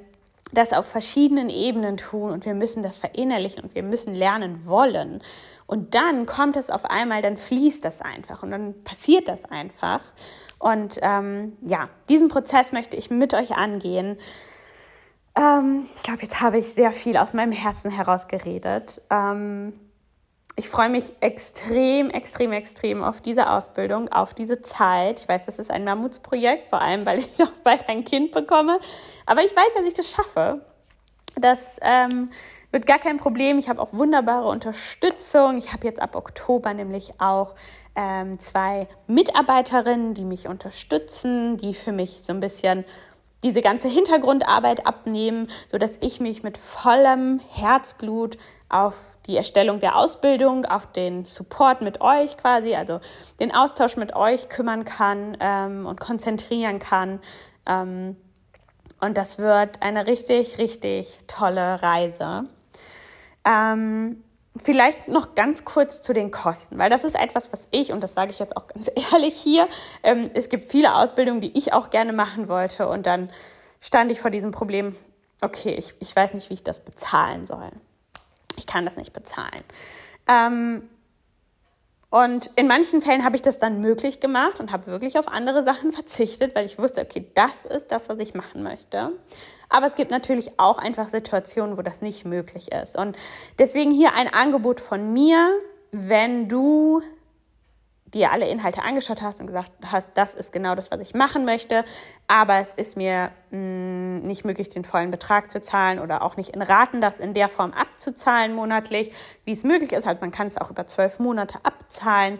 das 0.53 0.73
auf 0.73 0.87
verschiedenen 0.87 1.51
Ebenen 1.51 1.97
tun 1.97 2.31
und 2.31 2.45
wir 2.45 2.55
müssen 2.55 2.83
das 2.83 2.97
verinnerlichen 2.97 3.63
und 3.63 3.75
wir 3.75 3.83
müssen 3.83 4.15
lernen 4.15 4.67
wollen. 4.67 5.23
Und 5.67 5.95
dann 5.95 6.27
kommt 6.27 6.57
es 6.57 6.71
auf 6.71 6.85
einmal, 6.87 7.23
dann 7.23 7.37
fließt 7.37 7.85
das 7.85 8.01
einfach 8.01 8.43
und 8.43 8.51
dann 8.51 8.83
passiert 8.85 9.29
das 9.29 9.45
einfach. 9.45 10.01
Und 10.59 10.99
ähm, 11.03 11.57
ja, 11.61 11.89
diesen 12.09 12.29
Prozess 12.29 12.73
möchte 12.73 12.97
ich 12.97 13.11
mit 13.11 13.35
euch 13.35 13.57
angehen. 13.57 14.19
Ähm, 15.37 15.87
ich 15.95 16.03
glaube, 16.03 16.23
jetzt 16.23 16.41
habe 16.41 16.59
ich 16.59 16.69
sehr 16.69 16.93
viel 16.93 17.17
aus 17.17 17.35
meinem 17.35 17.53
Herzen 17.53 17.91
heraus 17.91 18.27
geredet. 18.27 19.03
Ähm, 19.11 19.75
ich 20.59 20.68
freue 20.68 20.88
mich 20.88 21.12
extrem, 21.21 22.11
extrem, 22.11 22.51
extrem 22.51 23.05
auf 23.05 23.21
diese 23.21 23.49
Ausbildung, 23.49 24.09
auf 24.09 24.35
diese 24.35 24.61
Zeit. 24.61 25.21
Ich 25.21 25.29
weiß, 25.29 25.42
das 25.47 25.57
ist 25.57 25.71
ein 25.71 25.85
Mammutsprojekt, 25.85 26.68
vor 26.68 26.83
allem, 26.83 27.07
weil 27.07 27.21
ich 27.21 27.38
noch 27.38 27.53
bald 27.62 27.88
ein 27.88 28.05
Kind 28.05 28.33
bekomme. 28.33 28.81
Aber 29.25 29.44
ich 29.44 29.55
weiß, 29.55 29.75
dass 29.77 29.87
ich 29.87 29.94
das 29.94 30.11
schaffe. 30.11 30.61
Das 31.37 31.77
ähm, 31.81 32.31
wird 32.73 32.87
gar 32.87 32.99
kein 32.99 33.18
Problem. 33.18 33.59
Ich 33.59 33.68
habe 33.68 33.81
auch 33.81 33.92
wunderbare 33.92 34.49
Unterstützung. 34.49 35.59
Ich 35.59 35.73
habe 35.73 35.87
jetzt 35.87 36.03
ab 36.03 36.16
Oktober 36.16 36.75
nämlich 36.75 37.21
auch 37.21 37.55
ähm, 37.94 38.40
zwei 38.40 38.88
Mitarbeiterinnen, 39.07 40.14
die 40.14 40.25
mich 40.25 40.49
unterstützen, 40.49 41.57
die 41.57 41.73
für 41.73 41.92
mich 41.92 42.23
so 42.25 42.33
ein 42.33 42.40
bisschen 42.40 42.85
diese 43.44 43.62
ganze 43.62 43.87
Hintergrundarbeit 43.87 44.88
abnehmen, 44.88 45.47
so 45.71 45.79
dass 45.79 45.92
ich 46.01 46.18
mich 46.18 46.42
mit 46.42 46.59
vollem 46.59 47.38
Herzblut 47.49 48.38
auf 48.68 48.97
die 49.29 49.37
Erstellung 49.37 49.79
der 49.79 49.97
Ausbildung, 49.97 50.64
auf 50.64 50.91
den 50.91 51.27
Support 51.27 51.83
mit 51.83 52.01
euch 52.01 52.37
quasi, 52.38 52.75
also 52.75 53.01
den 53.38 53.55
Austausch 53.55 53.97
mit 53.97 54.17
euch 54.17 54.49
kümmern 54.49 54.85
kann 54.85 55.37
ähm, 55.38 55.87
und 55.87 56.01
konzentrieren 56.01 56.79
kann. 56.79 57.21
Ähm, 57.67 58.17
und 59.01 59.17
das 59.17 59.38
wird 59.38 59.83
eine 59.83 60.07
richtig, 60.07 60.59
richtig 60.59 61.21
tolle 61.27 61.83
Reise. 61.83 62.45
Ähm, 63.45 64.25
vielleicht 64.57 65.09
noch 65.09 65.35
ganz 65.35 65.64
kurz 65.64 66.01
zu 66.01 66.14
den 66.14 66.31
Kosten, 66.31 66.79
weil 66.79 66.91
das 66.91 67.05
ist 67.05 67.14
etwas, 67.14 67.53
was 67.53 67.69
ich, 67.71 67.93
und 67.93 68.03
das 68.03 68.14
sage 68.14 68.31
ich 68.31 68.38
jetzt 68.38 68.57
auch 68.57 68.67
ganz 68.67 68.91
ehrlich 69.12 69.37
hier, 69.37 69.69
ähm, 70.03 70.31
es 70.33 70.49
gibt 70.49 70.64
viele 70.64 70.95
Ausbildungen, 70.95 71.43
die 71.43 71.57
ich 71.57 71.75
auch 71.75 71.91
gerne 71.91 72.14
machen 72.14 72.49
wollte 72.49 72.88
und 72.88 73.07
dann 73.07 73.31
stand 73.81 74.11
ich 74.11 74.21
vor 74.21 74.31
diesem 74.31 74.51
Problem, 74.51 74.97
okay, 75.43 75.75
ich, 75.75 75.95
ich 76.01 76.17
weiß 76.17 76.33
nicht, 76.33 76.49
wie 76.49 76.55
ich 76.55 76.64
das 76.64 76.81
bezahlen 76.81 77.47
soll 77.47 77.71
ich 78.59 78.66
kann 78.66 78.85
das 78.85 78.97
nicht 78.97 79.12
bezahlen. 79.12 79.64
Ähm, 80.29 80.88
und 82.11 82.51
in 82.57 82.66
manchen 82.66 83.03
Fällen 83.03 83.23
habe 83.23 83.37
ich 83.37 83.42
das 83.42 83.59
dann 83.59 83.81
möglich 83.81 84.18
gemacht 84.18 84.61
und 84.61 84.73
habe 84.73 84.87
wirklich 84.87 85.18
auf 85.18 85.29
andere 85.29 85.64
Sachen 85.64 85.92
verzichtet, 85.92 86.55
weil 86.55 86.64
ich 86.64 86.79
wusste, 86.79 87.03
okay, 87.03 87.31
das 87.35 87.64
ist 87.66 87.92
das, 87.92 88.09
was 88.09 88.18
ich 88.18 88.35
machen 88.35 88.62
möchte. 88.62 89.12
Aber 89.68 89.87
es 89.87 89.94
gibt 89.94 90.11
natürlich 90.11 90.59
auch 90.59 90.79
einfach 90.79 91.11
Situationen, 91.11 91.77
wo 91.77 91.83
das 91.83 92.01
nicht 92.01 92.25
möglich 92.25 92.73
ist. 92.73 92.97
Und 92.97 93.16
deswegen 93.59 93.90
hier 93.90 94.14
ein 94.14 94.33
Angebot 94.33 94.81
von 94.81 95.12
mir, 95.12 95.59
wenn 95.92 96.49
du 96.49 97.03
dir 98.14 98.33
alle 98.33 98.49
Inhalte 98.49 98.83
angeschaut 98.83 99.23
hast 99.23 99.40
und 99.40 99.47
gesagt 99.47 99.73
hast, 99.85 100.11
das 100.14 100.35
ist 100.35 100.53
genau 100.53 100.75
das, 100.75 100.90
was 100.90 101.01
ich 101.01 101.14
machen 101.14 101.44
möchte, 101.44 101.85
aber 102.27 102.59
es 102.59 102.73
ist 102.75 102.97
mir 102.97 103.31
mh, 103.51 103.59
mm, 103.59 104.23
nicht 104.23 104.44
möglich, 104.44 104.68
den 104.68 104.85
vollen 104.85 105.11
Betrag 105.11 105.51
zu 105.51 105.61
zahlen 105.61 105.99
oder 105.99 106.23
auch 106.23 106.37
nicht 106.37 106.51
in 106.51 106.62
Raten 106.62 107.01
das 107.01 107.21
in 107.21 107.35
der 107.35 107.49
Form 107.49 107.73
abzuzahlen 107.73 108.55
monatlich, 108.55 109.12
wie 109.44 109.53
es 109.53 109.64
möglich 109.64 109.92
ist. 109.92 110.07
Also 110.07 110.21
man 110.21 110.31
kann 110.31 110.47
es 110.47 110.57
auch 110.57 110.71
über 110.71 110.87
zwölf 110.87 111.18
Monate 111.18 111.59
abzahlen. 111.62 112.38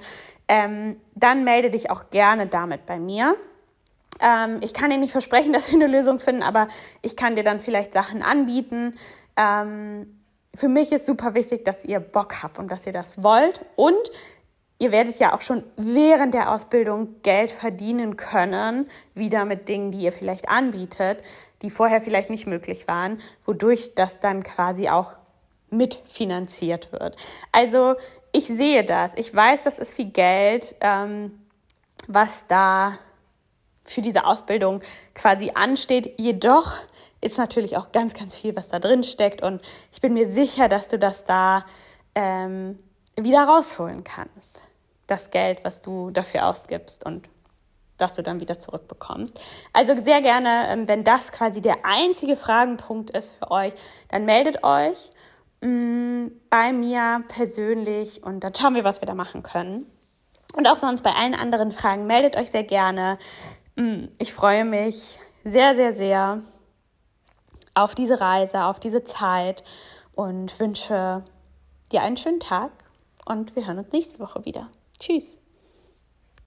Ähm, 0.49 1.01
dann 1.15 1.45
melde 1.45 1.71
dich 1.71 1.91
auch 1.91 2.11
gerne 2.11 2.47
damit 2.47 2.87
bei 2.87 2.99
mir. 2.99 3.37
Ähm, 4.21 4.59
ich 4.63 4.75
kann 4.75 4.91
dir 4.91 4.99
nicht 4.99 5.13
versprechen, 5.13 5.53
dass 5.55 5.71
wir 5.71 5.77
eine 5.77 5.87
Lösung 5.87 6.19
finden, 6.19 6.43
aber 6.43 6.69
ich 7.03 7.17
kann 7.17 7.37
dir 7.37 7.45
dann 7.45 7.61
vielleicht 7.61 7.93
Sachen 7.93 8.23
anbieten. 8.23 8.99
Ähm, 9.37 10.15
für 10.55 10.69
mich 10.69 10.91
ist 10.93 11.07
super 11.07 11.35
wichtig, 11.35 11.65
dass 11.65 11.85
ihr 11.85 12.01
Bock 12.01 12.43
habt 12.43 12.59
und 12.59 12.69
dass 12.71 12.85
ihr 12.87 12.93
das 12.93 13.23
wollt 13.23 13.65
und 13.77 14.11
ihr 14.79 14.93
werdet 14.93 15.19
ja 15.19 15.35
auch 15.35 15.41
schon 15.41 15.65
während 15.77 16.35
der 16.35 16.53
Ausbildung 16.53 17.21
Geld 17.23 17.51
verdienen 17.51 18.17
können, 18.17 18.89
wieder 19.15 19.45
mit 19.45 19.69
Dingen, 19.69 19.93
die 19.93 20.03
ihr 20.03 20.13
vielleicht 20.13 20.49
anbietet, 20.49 21.23
die 21.63 21.71
vorher 21.71 22.01
vielleicht 22.01 22.31
nicht 22.31 22.47
möglich 22.47 22.87
waren, 22.87 23.21
wodurch 23.45 23.95
das 23.95 24.21
dann 24.21 24.43
quasi 24.43 24.89
auch 24.89 25.13
mitfinanziert 25.71 26.93
wird. 26.93 27.17
Also 27.53 27.97
ich 28.33 28.47
sehe 28.47 28.85
das. 28.85 29.11
Ich 29.17 29.35
weiß, 29.35 29.61
das 29.65 29.79
ist 29.79 29.95
viel 29.95 30.11
Geld, 30.11 30.77
ähm, 30.81 31.41
was 32.07 32.47
da 32.47 32.93
für 33.85 34.03
diese 34.03 34.25
Ausbildung 34.25 34.81
quasi 35.15 35.51
ansteht. 35.55 36.15
Jedoch 36.19 36.75
ist 37.21 37.39
natürlich 37.39 37.77
auch 37.77 37.91
ganz, 37.91 38.15
ganz 38.15 38.37
viel, 38.37 38.55
was 38.55 38.69
da 38.69 38.79
drin 38.79 39.03
steckt. 39.03 39.43
Und 39.43 39.61
ich 39.93 40.01
bin 40.01 40.15
mir 40.15 40.33
sicher, 40.33 40.69
dass 40.69 40.89
du 40.89 40.99
das 40.99 41.25
da 41.25 41.65
ähm, 42.15 42.79
wieder 43.17 43.45
rausholen 43.45 44.05
kannst. 44.05 44.61
Das 45.09 45.31
Geld, 45.31 45.65
was 45.65 45.83
du 45.83 46.11
dafür 46.11 46.47
ausgibst 46.47 47.05
und 47.05 47.29
das 47.97 48.15
du 48.15 48.23
dann 48.23 48.41
wieder 48.41 48.61
zurückbekommst. 48.61 49.39
Also 49.73 49.95
sehr 50.05 50.23
gerne, 50.23 50.69
ähm, 50.69 50.87
wenn 50.87 51.03
das 51.03 51.33
quasi 51.33 51.61
der 51.61 51.79
einzige 51.85 52.37
Fragenpunkt 52.37 53.11
ist 53.11 53.35
für 53.35 53.51
euch, 53.51 53.73
dann 54.09 54.25
meldet 54.25 54.63
euch 54.63 55.11
mm, 55.61 56.29
bei 56.49 56.73
mir 56.73 57.25
persönlich 57.27 58.23
und 58.23 58.45
dann 58.45 58.55
schauen 58.55 58.77
wir, 58.77 58.85
was 58.85 59.03
wir 59.03 59.07
da 59.07 59.15
machen 59.15 59.43
können. 59.43 59.87
Und 60.55 60.67
auch 60.69 60.79
sonst 60.79 61.03
bei 61.03 61.13
allen 61.13 61.35
anderen 61.35 61.73
Fragen 61.73 62.07
meldet 62.07 62.37
euch 62.37 62.51
sehr 62.51 62.65
gerne. 62.65 63.19
Mm, 63.75 64.05
ich 64.19 64.33
freue 64.33 64.65
mich 64.65 65.19
sehr, 65.45 65.75
sehr, 65.75 65.97
sehr 65.97 66.43
auf 67.75 67.95
diese 67.95 68.21
Reise, 68.21 68.65
auf 68.65 68.79
diese 68.79 69.05
Zeit 69.05 69.65
und 70.15 70.59
wünsche 70.61 71.25
dir 71.93 72.03
einen 72.03 72.17
schönen 72.17 72.41
Tag 72.41 72.71
und 73.25 73.57
wir 73.57 73.67
hören 73.67 73.79
uns 73.79 73.93
nächste 73.93 74.19
Woche 74.19 74.45
wieder. 74.45 74.69
Tschüss. 74.99 75.38